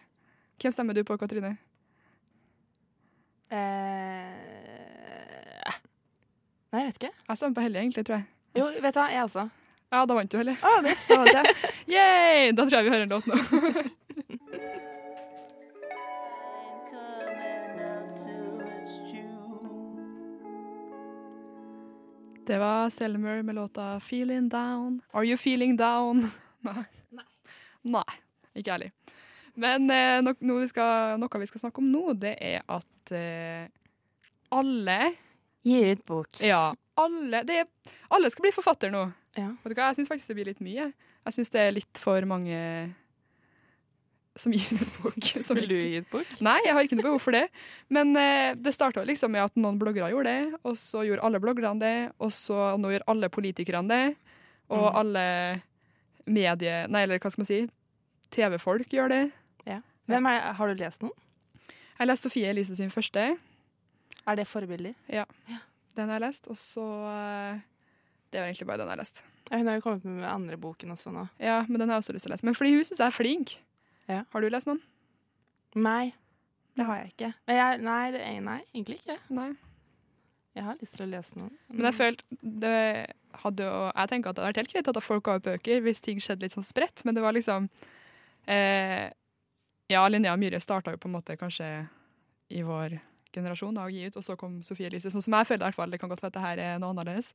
Hvem 0.63 0.73
stemmer 0.73 0.95
du 0.95 1.03
på, 1.05 1.17
Katrine? 1.19 1.57
Eh... 3.51 4.37
Nei, 6.71 6.81
jeg 6.81 6.87
vet 6.87 7.01
ikke. 7.01 7.13
Jeg 7.29 7.41
stemmer 7.41 7.59
på 7.59 7.67
Helle, 7.67 7.83
egentlig, 7.83 8.07
tror 8.07 8.21
jeg. 8.21 8.27
Jo, 8.57 8.71
vet 8.83 8.95
du 8.95 9.01
hva, 9.01 9.11
jeg 9.11 9.27
også. 9.27 9.49
Ja, 9.93 10.05
da 10.07 10.19
vant 10.19 10.33
du, 10.33 10.39
Helle. 10.39 10.57
Ah, 10.63 10.79
det, 10.87 10.95
da 11.11 11.21
vant 11.23 11.35
jeg. 11.35 11.45
Yay! 11.97 12.55
Da 12.55 12.63
tror 12.63 12.79
jeg 12.79 12.87
vi 12.87 12.95
hører 12.95 13.07
en 13.09 13.15
låt 13.17 13.27
nå. 13.31 13.37
Det 22.47 22.59
var 22.59 22.91
Selmer 22.91 23.43
med 23.43 23.55
låta 23.55 23.99
'Feeling 24.01 24.51
Down'. 24.51 25.01
Are 25.13 25.25
you 25.25 25.37
feeling 25.37 25.77
down? 25.77 26.31
Nei. 26.61 26.85
Nei. 27.83 28.13
Ikke 28.55 28.71
ærlig. 28.71 28.93
Men 29.55 29.91
eh, 29.91 30.21
no 30.23 30.31
noe, 30.41 30.61
vi 30.61 30.69
skal, 30.69 31.19
noe 31.19 31.41
vi 31.43 31.49
skal 31.51 31.65
snakke 31.65 31.83
om 31.83 31.89
nå, 31.91 32.13
det 32.15 32.37
er 32.39 32.63
at 32.69 33.13
eh, 33.13 33.67
alle 34.55 34.99
Gir 35.67 35.97
ut 35.97 36.05
bok. 36.07 36.39
Ja, 36.47 36.77
alle, 36.95 37.43
det 37.43 37.57
er, 37.65 37.95
alle 38.15 38.31
skal 38.31 38.47
bli 38.47 38.55
forfatter 38.55 38.95
nå. 38.95 39.09
Ja. 39.35 39.49
Vet 39.65 39.75
du 39.75 39.81
hva, 39.81 39.89
Jeg 39.91 39.99
syns 39.99 40.13
faktisk 40.13 40.31
det 40.31 40.39
blir 40.39 40.51
litt 40.53 40.63
mye. 40.63 40.93
Jeg 41.27 41.35
syns 41.35 41.51
det 41.51 41.65
er 41.65 41.75
litt 41.75 41.99
for 41.99 42.23
mange 42.31 42.61
som 44.37 44.53
gir 44.53 44.81
ut 44.81 44.97
bok. 45.03 45.29
Som 45.47 45.57
Vil 45.61 45.69
du 45.71 45.75
gi 45.81 46.01
ut 46.03 46.11
bok? 46.13 46.33
Nei, 46.45 46.59
jeg 46.67 46.75
har 46.77 46.85
ikke 46.87 46.99
noe 46.99 47.07
behov 47.09 47.21
for 47.25 47.33
det. 47.37 47.45
Men 47.93 48.11
eh, 48.21 48.55
det 48.61 48.75
starta 48.77 49.05
liksom 49.09 49.33
med 49.33 49.45
at 49.49 49.57
noen 49.57 49.79
bloggere 49.81 50.11
gjorde 50.13 50.33
det, 50.33 50.61
og 50.67 50.77
så 50.81 51.05
gjorde 51.09 51.25
alle 51.25 51.41
bloggerne 51.41 51.81
det, 51.81 51.95
og 52.21 52.33
så 52.37 52.75
nå 52.81 52.93
gjør 52.95 53.07
alle 53.15 53.33
politikerne 53.33 53.89
det, 53.93 54.17
og 54.69 54.83
Mm. 54.91 54.97
alle 54.99 55.25
medie... 56.27 56.87
Nei, 56.91 57.03
eller 57.07 57.21
hva 57.23 57.31
skal 57.31 57.43
man 57.45 57.49
si? 57.51 57.61
TV-folk 58.35 58.91
gjør 58.93 59.13
det. 59.13 59.25
Hvem 60.07 60.27
er, 60.31 60.53
har 60.55 60.69
du 60.71 60.79
lest 60.79 61.03
noen? 61.03 61.15
Jeg 61.99 62.07
leste 62.07 62.29
Sofie 62.29 62.51
Elise 62.53 62.77
sin 62.79 62.91
første. 62.95 63.23
Er 64.27 64.37
det 64.39 64.45
forbilder? 64.47 64.93
Den 65.97 66.11
har 66.11 66.19
jeg 66.19 66.25
lest, 66.27 66.47
og 66.53 66.59
så 66.61 66.85
eh, 67.11 67.59
Det 68.31 68.39
var 68.43 68.47
egentlig 68.51 68.67
bare 68.69 68.79
den 68.83 68.91
jeg 68.91 68.95
har 68.95 69.01
lest. 69.01 69.23
Ja, 69.51 69.59
hun 69.59 69.67
har 69.71 69.79
jo 69.79 69.85
kommet 69.87 70.05
med 70.07 70.27
andre 70.29 70.59
boken 70.59 70.91
også 70.95 71.11
nå. 71.15 71.25
Ja, 71.43 71.61
men 71.69 71.79
den 71.81 71.89
har 71.89 71.97
jeg 71.99 72.05
også 72.05 72.15
lyst 72.17 72.27
til 72.27 72.33
å 72.33 72.35
lese. 72.37 72.47
Men 72.47 72.55
fordi 72.59 72.75
hun 72.75 72.85
syns 72.87 72.99
jeg 73.03 73.07
er 73.07 73.15
flink. 73.17 73.57
Ja. 74.11 74.23
Har 74.33 74.43
du 74.43 74.49
lest 74.51 74.69
noen? 74.71 74.83
Nei, 75.77 76.15
det 76.79 76.87
har 76.89 77.01
jeg 77.03 77.13
ikke. 77.13 77.31
Men 77.49 77.59
jeg, 77.59 77.81
nei, 77.85 78.03
det, 78.15 78.25
nei, 78.47 78.61
egentlig 78.73 79.01
ikke. 79.03 79.19
Nei. 79.35 79.51
Jeg 80.57 80.65
har 80.65 80.79
lyst 80.81 80.97
til 80.97 81.05
å 81.05 81.11
lese 81.11 81.37
noen. 81.37 81.53
Men 81.69 81.91
jeg 81.91 81.97
følte 81.99 82.39
det 82.41 82.77
hadde 83.43 83.67
jo 83.67 83.81
Jeg 83.91 84.09
tenker 84.09 84.31
at 84.31 84.39
det 84.39 84.41
hadde 84.41 84.49
vært 84.49 84.61
helt 84.63 84.73
greit 84.73 84.89
at 84.89 85.05
folk 85.05 85.27
ga 85.27 85.35
ut 85.37 85.45
bøker 85.45 85.83
hvis 85.85 86.01
ting 86.01 86.23
skjedde 86.23 86.47
litt 86.47 86.55
sånn 86.57 86.65
spredt, 86.65 87.03
men 87.05 87.13
det 87.17 87.25
var 87.25 87.37
liksom 87.37 87.67
eh, 88.49 89.11
Ja, 89.93 90.07
Linnea 90.09 90.33
Myhre 90.41 90.61
starta 90.65 90.95
jo 90.95 91.01
på 91.03 91.11
en 91.11 91.17
måte 91.19 91.37
kanskje 91.37 91.69
i 92.49 92.63
vår 92.65 92.97
generasjon 93.37 93.77
da, 93.77 93.85
å 93.85 93.93
gi 93.93 94.07
ut, 94.09 94.17
og 94.17 94.25
så 94.25 94.37
kom 94.41 94.63
Sofie 94.65 94.89
Elise. 94.89 95.13
Sånn 95.13 95.25
som 95.25 95.37
jeg 95.37 95.49
føler 95.51 95.61
i 95.61 95.67
hvert 95.67 95.77
fall. 95.77 95.93
Det 95.93 96.01
kan 96.01 96.09
godt 96.09 96.23
være 96.25 96.33
at 96.33 96.39
det 96.39 96.45
her 96.47 96.63
er 96.63 96.79
noe 96.81 96.95
annerledes. 96.95 97.35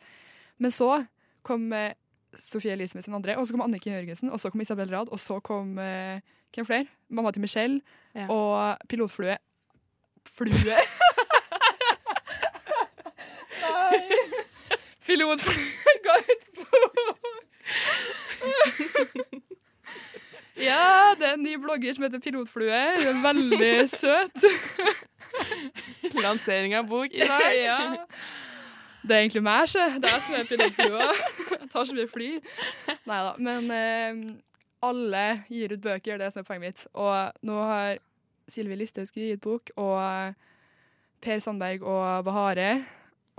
Men 0.57 0.73
så 0.73 0.89
kom 1.45 1.67
eh, 1.77 1.93
Sofie 2.39 2.71
Elise 2.71 3.01
sin 3.03 3.13
andre, 3.17 3.35
og 3.37 3.47
så 3.47 3.53
kom 3.55 3.61
Anniken 3.65 3.93
Jørgensen, 3.93 4.29
og 4.31 4.39
så 4.39 4.49
kom 4.53 4.61
Isabel 4.63 4.89
Rad, 4.93 5.09
og 5.11 5.19
så 5.19 5.39
kom 5.43 5.77
eh, 5.79 6.19
hvem 6.55 6.65
flere? 6.67 6.85
Mamma 7.09 7.31
til 7.31 7.41
Michelle 7.43 7.81
Ja. 8.15 8.25
og 8.29 8.77
Pilotflue. 8.91 9.37
Flue? 10.27 10.77
Nei. 13.61 13.99
Pilotflue 15.05 15.93
ga 16.05 16.15
ut 16.21 16.43
på 16.55 16.65
Ja, 20.61 21.13
det 21.17 21.25
er 21.25 21.33
en 21.37 21.43
ny 21.43 21.55
blogger 21.57 21.95
som 21.95 22.03
heter 22.05 22.19
Pilotflue. 22.21 22.81
Hun 23.01 23.07
er 23.07 23.21
veldig 23.23 23.89
søt. 23.89 24.43
Lansering 26.21 26.75
av 26.77 26.85
bok 26.91 27.13
i 27.15 27.23
dag. 27.25 27.55
ja. 27.57 27.77
Det 29.01 29.15
er 29.15 29.23
egentlig 29.23 29.41
meg, 29.45 29.65
sjø. 29.71 29.87
Det 29.97 30.09
er 30.09 30.15
jeg 30.15 30.23
som 30.27 30.37
er 30.37 30.47
pilotflua. 30.49 31.09
Jeg 31.61 31.69
tar 31.73 31.87
så 31.89 31.95
mye 31.97 32.09
fly. 32.11 32.29
Nei 33.09 33.19
da. 33.25 33.31
Men 33.41 33.71
eh, 33.73 34.21
alle 34.85 35.23
gir 35.49 35.73
ut 35.73 35.81
bøker, 35.81 36.17
det 36.17 36.19
er 36.19 36.23
det 36.25 36.31
som 36.35 36.43
er 36.43 36.47
poenget 36.47 36.67
mitt. 36.67 36.83
Og 36.93 37.47
nå 37.47 37.57
har 37.69 38.01
Sylvi 38.51 38.77
Listhaug 38.77 39.07
skulle 39.09 39.31
gi 39.31 39.39
ut 39.39 39.43
bok, 39.45 39.73
og 39.79 40.37
Per 41.21 41.41
Sandberg 41.43 41.85
og 41.85 42.25
Bahare, 42.27 42.69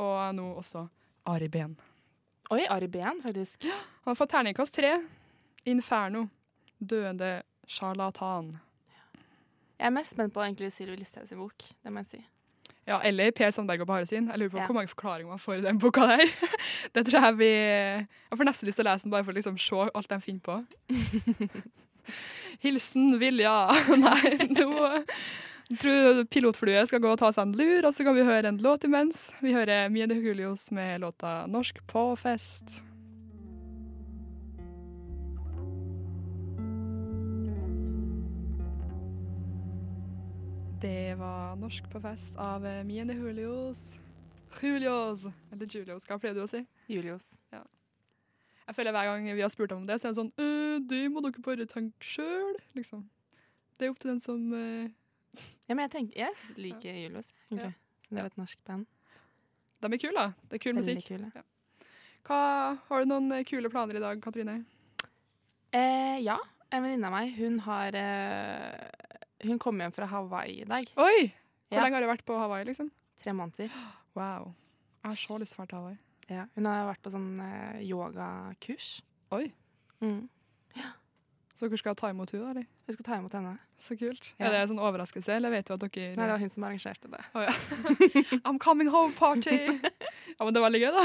og 0.01 0.19
nå 0.39 0.49
også 0.63 0.87
Ari 1.29 1.49
Behn. 1.53 1.75
Oi, 2.53 2.65
Ari 2.71 2.89
Behn, 2.91 3.23
faktisk. 3.23 3.63
Han 3.67 4.13
har 4.13 4.19
fått 4.19 4.33
terningkast 4.35 4.75
tre. 4.75 4.97
Inferno. 5.69 6.27
Døende 6.79 7.43
sjarlatan. 7.71 8.51
Jeg 9.79 9.87
er 9.87 9.95
mest 9.95 10.15
spent 10.15 10.35
på 10.35 10.43
egentlig 10.43 10.73
Sylvi 10.75 10.99
Listhaugs 10.99 11.35
bok. 11.39 11.69
Det 11.83 11.93
må 11.93 12.03
jeg 12.03 12.11
si. 12.11 12.25
Ja, 12.87 12.99
eller 13.07 13.31
Per 13.31 13.51
Sandberg 13.55 13.81
og 13.81 13.87
Bahare 13.87 14.07
sin. 14.07 14.27
Jeg 14.29 14.39
lurer 14.39 14.51
på 14.51 14.59
Ja. 14.59 14.67
hvor 14.67 14.75
mange 14.75 14.89
forklaringer 14.91 15.29
man 15.31 15.39
får 15.39 15.59
i 15.59 15.61
den 15.63 15.79
boka 15.79 16.01
der. 16.07 16.25
Det 16.95 17.07
tror 17.07 17.25
jeg 17.29 17.39
vi 17.39 17.51
Jeg 17.53 18.37
får 18.39 18.45
nesten 18.49 18.67
lyst 18.67 18.77
til 18.81 18.87
å 18.87 18.91
lese 18.91 19.05
den 19.07 19.13
bare 19.15 19.25
for 19.25 19.33
å 19.33 19.37
liksom 19.39 19.59
se 19.59 19.89
alt 19.95 20.11
de 20.11 20.21
finner 20.21 20.41
på. 20.43 20.57
Hilsen 22.63 23.19
Vilja. 23.21 23.55
Nei, 24.07 24.37
nå 24.51 24.93
tror 25.81 25.95
jeg 25.95 26.27
pilotflyet 26.29 26.91
skal 26.91 27.01
gå 27.01 27.13
og 27.15 27.19
ta 27.23 27.31
seg 27.33 27.47
en 27.47 27.55
lur, 27.57 27.87
og 27.87 27.95
så 27.95 28.05
kan 28.05 28.17
vi 28.19 28.27
høre 28.27 28.51
en 28.51 28.59
låt 28.61 28.83
imens. 28.85 29.31
Vi 29.41 29.55
hører 29.55 29.89
Mie 29.89 30.07
de 30.11 30.19
Julios 30.21 30.71
med 30.75 31.01
låta 31.01 31.47
'Norsk 31.47 31.79
på 31.87 32.03
fest'. 32.19 32.83
Det 40.83 41.15
var 41.19 41.57
Norsk 41.61 41.87
på 41.93 42.01
fest 42.03 42.37
av 42.41 42.65
Miene 42.87 43.15
Julios. 43.15 43.99
Julios, 44.59 45.27
eller 45.53 45.67
Julios, 45.71 46.05
hva 46.09 46.19
pleier 46.21 46.35
du 46.37 46.43
å 46.43 46.49
si? 46.51 46.65
Julius. 46.91 47.33
Jeg 47.53 48.75
føler 48.77 48.95
Hver 48.95 49.09
gang 49.11 49.29
vi 49.31 49.43
har 49.45 49.53
spurt 49.53 49.73
om 49.77 49.87
det, 49.87 50.01
så 50.01 50.09
er 50.09 50.13
det 50.13 50.19
sånn 50.19 50.33
«Øh, 50.43 50.81
Det 50.89 51.05
må 51.13 51.23
dere 51.25 51.43
bare 51.45 51.67
tenke 51.71 52.07
sjøl, 52.07 52.59
liksom. 52.77 53.05
Det 53.79 53.87
er 53.87 53.95
opp 53.95 54.01
til 54.03 54.13
den 54.13 54.21
som 54.23 54.43
uh... 54.53 54.91
Ja, 55.69 55.77
men 55.77 55.85
jeg, 55.87 55.93
tenker, 55.95 56.19
jeg 56.19 56.59
liker 56.59 56.99
Julios. 56.99 57.31
egentlig. 57.51 57.73
Så 58.09 58.17
det 58.17 58.23
er 58.25 58.29
et 58.33 58.41
norsk 58.43 58.63
band. 58.69 58.87
De 59.83 59.89
er 59.91 60.03
kule, 60.03 60.19
da. 60.19 60.27
Det 60.51 60.59
er 60.59 60.63
kul 60.67 60.77
Veldig 60.77 60.97
musikk. 60.99 61.09
kule. 61.09 61.45
Hva, 62.27 62.41
har 62.91 63.03
du 63.03 63.11
noen 63.11 63.33
eh, 63.39 63.47
kule 63.49 63.71
planer 63.73 63.99
i 63.99 64.03
dag, 64.03 64.21
Katrine? 64.23 64.59
Eh, 65.75 66.19
ja, 66.23 66.37
en 66.71 66.85
venninne 66.85 67.09
av 67.09 67.15
meg, 67.17 67.33
hun 67.39 67.57
har 67.65 67.97
eh, 67.99 69.02
Hun 69.43 69.59
kom 69.59 69.81
hjem 69.81 69.93
fra 69.93 70.07
Hawaii 70.07 70.61
i 70.63 70.65
dag. 70.69 70.87
Oi! 70.97 71.33
Hvor 71.69 71.79
Ja. 71.79 71.83
lenge 71.85 71.95
har 71.97 72.03
du 72.05 72.09
vært 72.11 72.25
på 72.29 72.37
Hawaii, 72.39 72.65
liksom? 72.69 72.91
Tre 73.23 73.33
måneder. 73.33 73.71
Wow. 74.15 74.53
Jeg 75.03 75.11
har 75.11 75.15
så 75.19 75.39
lyst 75.41 75.55
til 75.55 75.59
å 75.59 75.63
være 75.65 75.69
til 75.73 75.79
Hawaii. 75.79 75.99
Ja, 76.31 76.45
hun 76.55 76.67
har 76.67 76.87
vært 76.93 77.03
på 77.03 77.11
sånn 77.11 77.41
uh, 77.41 77.81
yogakurs. 77.83 79.01
Oi. 79.35 79.53
Mm. 80.01 80.29
Ja. 80.77 80.93
Så 81.57 81.67
dere 81.69 81.79
skal 81.79 81.95
ta 81.99 82.11
imot 82.11 82.31
henne, 82.35 82.51
eller? 82.51 82.67
Vi 82.87 82.95
skal 82.97 83.05
ta 83.07 83.17
imot 83.19 83.33
henne. 83.37 83.57
Så 83.79 83.97
kult. 83.99 84.33
Ja. 84.39 84.47
Er 84.47 84.51
det 84.55 84.61
en 84.63 84.71
sånn 84.73 84.83
overraskelse, 84.83 85.35
eller 85.37 85.51
vet 85.51 85.67
du 85.67 85.75
at 85.75 85.83
dere 85.85 86.13
Nei, 86.17 86.27
det 86.27 86.33
var 86.37 86.39
hun 86.43 86.51
som 86.51 86.65
arrangerte 86.69 87.11
det. 87.11 87.23
Ja. 87.35 87.53
I'm 88.47 88.59
coming 88.63 88.89
home 88.91 89.13
party! 89.19 89.59
ja, 90.39 90.45
men 90.45 90.55
det 90.55 90.61
er 90.63 90.67
veldig 90.69 90.83
gøy, 90.85 90.91
da. 90.97 91.05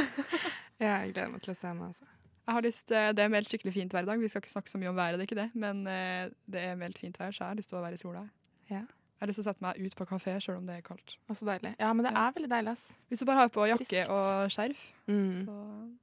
Ja, 0.77 0.93
jeg 1.01 1.13
gleder 1.15 1.31
meg 1.33 1.41
til 1.45 1.53
å 1.53 1.57
se 1.57 1.67
henne. 1.71 1.89
Altså. 1.89 2.05
Jeg 2.47 2.53
har 2.55 2.61
lyst, 2.63 2.91
eh, 2.95 3.11
Det 3.13 3.19
er 3.19 3.27
meldt 3.29 3.49
skikkelig 3.51 3.73
fint 3.75 3.91
vær 3.93 4.03
i 4.03 4.05
dag. 4.07 4.19
Vi 4.19 4.27
skal 4.31 4.41
ikke 4.41 4.51
snakke 4.53 4.69
så 4.71 4.77
mye 4.79 4.89
om 4.89 4.95
været, 4.95 5.17
det 5.17 5.25
er 5.25 5.27
ikke 5.27 5.41
det. 5.43 5.49
Men 5.55 5.81
eh, 5.87 6.29
det 6.49 6.61
er 6.63 6.75
meldt 6.79 6.97
fint 6.97 7.17
vær, 7.19 7.31
så 7.35 7.43
jeg 7.43 7.47
har 7.51 7.55
lyst 7.59 7.69
til 7.69 7.77
å 7.79 7.81
være 7.83 7.93
i 7.93 7.97
sola. 8.01 8.21
Ja. 8.69 8.83
Jeg 9.17 9.19
har 9.25 9.27
lyst 9.27 9.39
til 9.41 9.45
å 9.45 9.49
sette 9.49 9.61
meg 9.65 9.79
ut 9.81 9.95
på 9.97 10.05
kafé 10.07 10.35
selv 10.41 10.57
om 10.61 10.65
det 10.69 10.75
er 10.77 10.81
kaldt. 10.85 11.17
Og 11.29 11.35
så 11.35 11.45
deilig. 11.49 11.75
Ja, 11.79 11.91
men 11.93 12.05
det 12.05 12.13
Ja. 12.13 12.27
er 12.27 12.31
veldig 12.37 12.49
deilig, 12.49 12.71
ass. 12.71 12.97
Hvis 13.09 13.19
du 13.19 13.25
bare 13.25 13.35
har 13.43 13.49
på 13.49 13.65
jakke 13.67 13.85
Friskt. 13.85 14.09
og 14.09 14.49
skjerf, 14.51 14.91
Mm. 15.07 15.33
så 15.43 15.97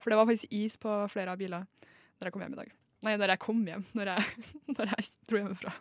For 0.00 0.10
det 0.10 0.16
var 0.18 0.26
faktisk 0.26 0.46
is 0.52 0.76
på 0.76 1.10
flere 1.10 1.28
av 1.32 1.38
bilene 1.38 1.66
når 2.20 2.24
jeg 2.24 2.32
kom 2.32 2.42
hjem 2.42 2.52
i 2.52 2.56
dag. 2.56 2.72
Nei, 3.02 3.16
når 3.16 3.26
jeg 3.28 3.38
kom 3.38 3.64
hjem. 3.66 3.84
Når 3.94 4.04
jeg, 4.04 4.24
når 4.78 4.86
jeg 4.96 5.10
dro 5.26 5.36
hjemmefra. 5.38 5.72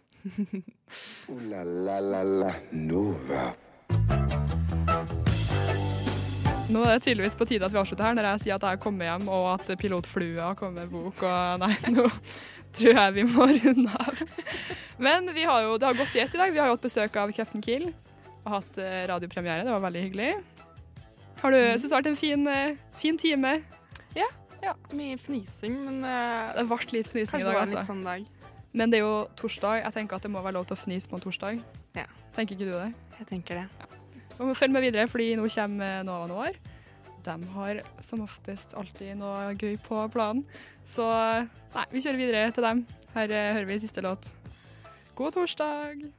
Ooh 1.29 1.39
la 1.49 1.63
la 1.63 1.99
la 1.99 2.23
la 2.23 2.51
Nova. 2.71 3.55
Nå 6.71 6.83
er 6.85 6.95
det 6.95 7.03
tydeligvis 7.03 7.35
på 7.35 7.47
tide 7.49 7.67
at 7.67 7.73
vi 7.73 7.79
avslutter 7.81 8.07
her, 8.07 8.15
når 8.15 8.29
jeg 8.31 8.43
sier 8.45 8.55
at 8.55 8.63
jeg 8.63 8.77
har 8.77 8.81
kommet 8.81 9.07
hjem, 9.09 9.27
og 9.27 9.47
at 9.55 9.73
pilotflua 9.81 10.53
kommer 10.59 10.83
med 10.83 10.93
bok, 10.93 11.25
og 11.27 11.59
nei, 11.63 11.73
nå 11.95 12.07
tror 12.77 12.99
jeg 12.99 13.15
vi 13.17 13.25
må 13.27 13.49
runde 13.51 13.99
av. 13.99 14.23
Men 15.03 15.27
vi 15.35 15.43
har 15.49 15.65
jo, 15.67 15.75
det 15.77 15.89
har 15.89 15.99
gått 15.99 16.15
i 16.15 16.23
ett 16.23 16.33
i 16.33 16.39
dag. 16.39 16.53
Vi 16.55 16.61
har 16.61 16.71
jo 16.71 16.77
hatt 16.77 16.87
besøk 16.87 17.19
av 17.19 17.33
Captain 17.35 17.63
Kill 17.65 17.89
og 18.43 18.49
hatt 18.55 18.79
eh, 18.81 19.03
radiopremiere. 19.11 19.67
Det 19.67 19.75
var 19.75 19.83
veldig 19.83 20.07
hyggelig. 20.07 20.31
Har 21.43 21.53
du, 21.53 21.59
synes 21.59 21.89
det 21.89 21.93
har 21.93 22.01
vært 22.01 22.11
en 22.13 22.19
fin, 22.19 22.47
eh, 22.47 22.81
fin 22.99 23.19
time? 23.19 23.57
Mye 24.95 25.17
fnising, 25.19 25.75
men 25.85 26.03
uh, 26.05 26.53
Det 26.55 26.65
ble 26.69 26.99
litt 26.99 27.09
fnising 27.11 27.31
kanskje 27.33 27.41
i 27.41 27.47
det 27.47 27.49
dag, 27.49 27.57
var 27.57 27.65
en 27.65 27.73
litt 27.73 27.81
altså. 27.81 27.93
sånn 27.93 28.05
dag. 28.07 28.29
Men 28.73 28.93
det 28.93 29.01
er 29.01 29.05
jo 29.05 29.15
torsdag. 29.37 29.81
Jeg 29.83 29.97
tenker 29.97 30.17
at 30.17 30.25
det 30.25 30.33
må 30.33 30.43
være 30.45 30.57
lov 30.59 30.69
til 30.69 30.77
å 30.77 30.83
fnise 30.85 31.09
på 31.09 31.19
en 31.19 31.25
torsdag. 31.27 31.65
Ja. 31.99 32.07
Tenker 32.37 32.57
ikke 32.57 32.71
du 32.71 32.77
det? 32.77 32.93
Jeg 33.19 33.29
tenker 33.35 33.63
det. 33.63 33.92
Og 34.41 34.55
følg 34.57 34.73
med 34.73 34.85
videre, 34.87 35.07
fordi 35.09 35.33
nå 35.37 35.45
kommer 35.53 36.01
Nova 36.07 36.29
Noir. 36.31 36.57
De 37.23 37.35
har 37.53 37.83
som 38.03 38.23
oftest 38.25 38.73
alltid 38.79 39.15
noe 39.19 39.53
gøy 39.55 39.77
på 39.85 40.01
planen. 40.13 40.43
Så 40.85 41.05
nei, 41.05 41.85
vi 41.93 42.03
kjører 42.03 42.19
videre 42.19 42.49
til 42.55 42.67
dem. 42.67 42.83
Her 43.13 43.29
eh, 43.29 43.53
hører 43.53 43.69
vi 43.69 43.79
siste 43.83 44.03
låt. 44.03 44.33
God 45.15 45.37
torsdag! 45.37 46.09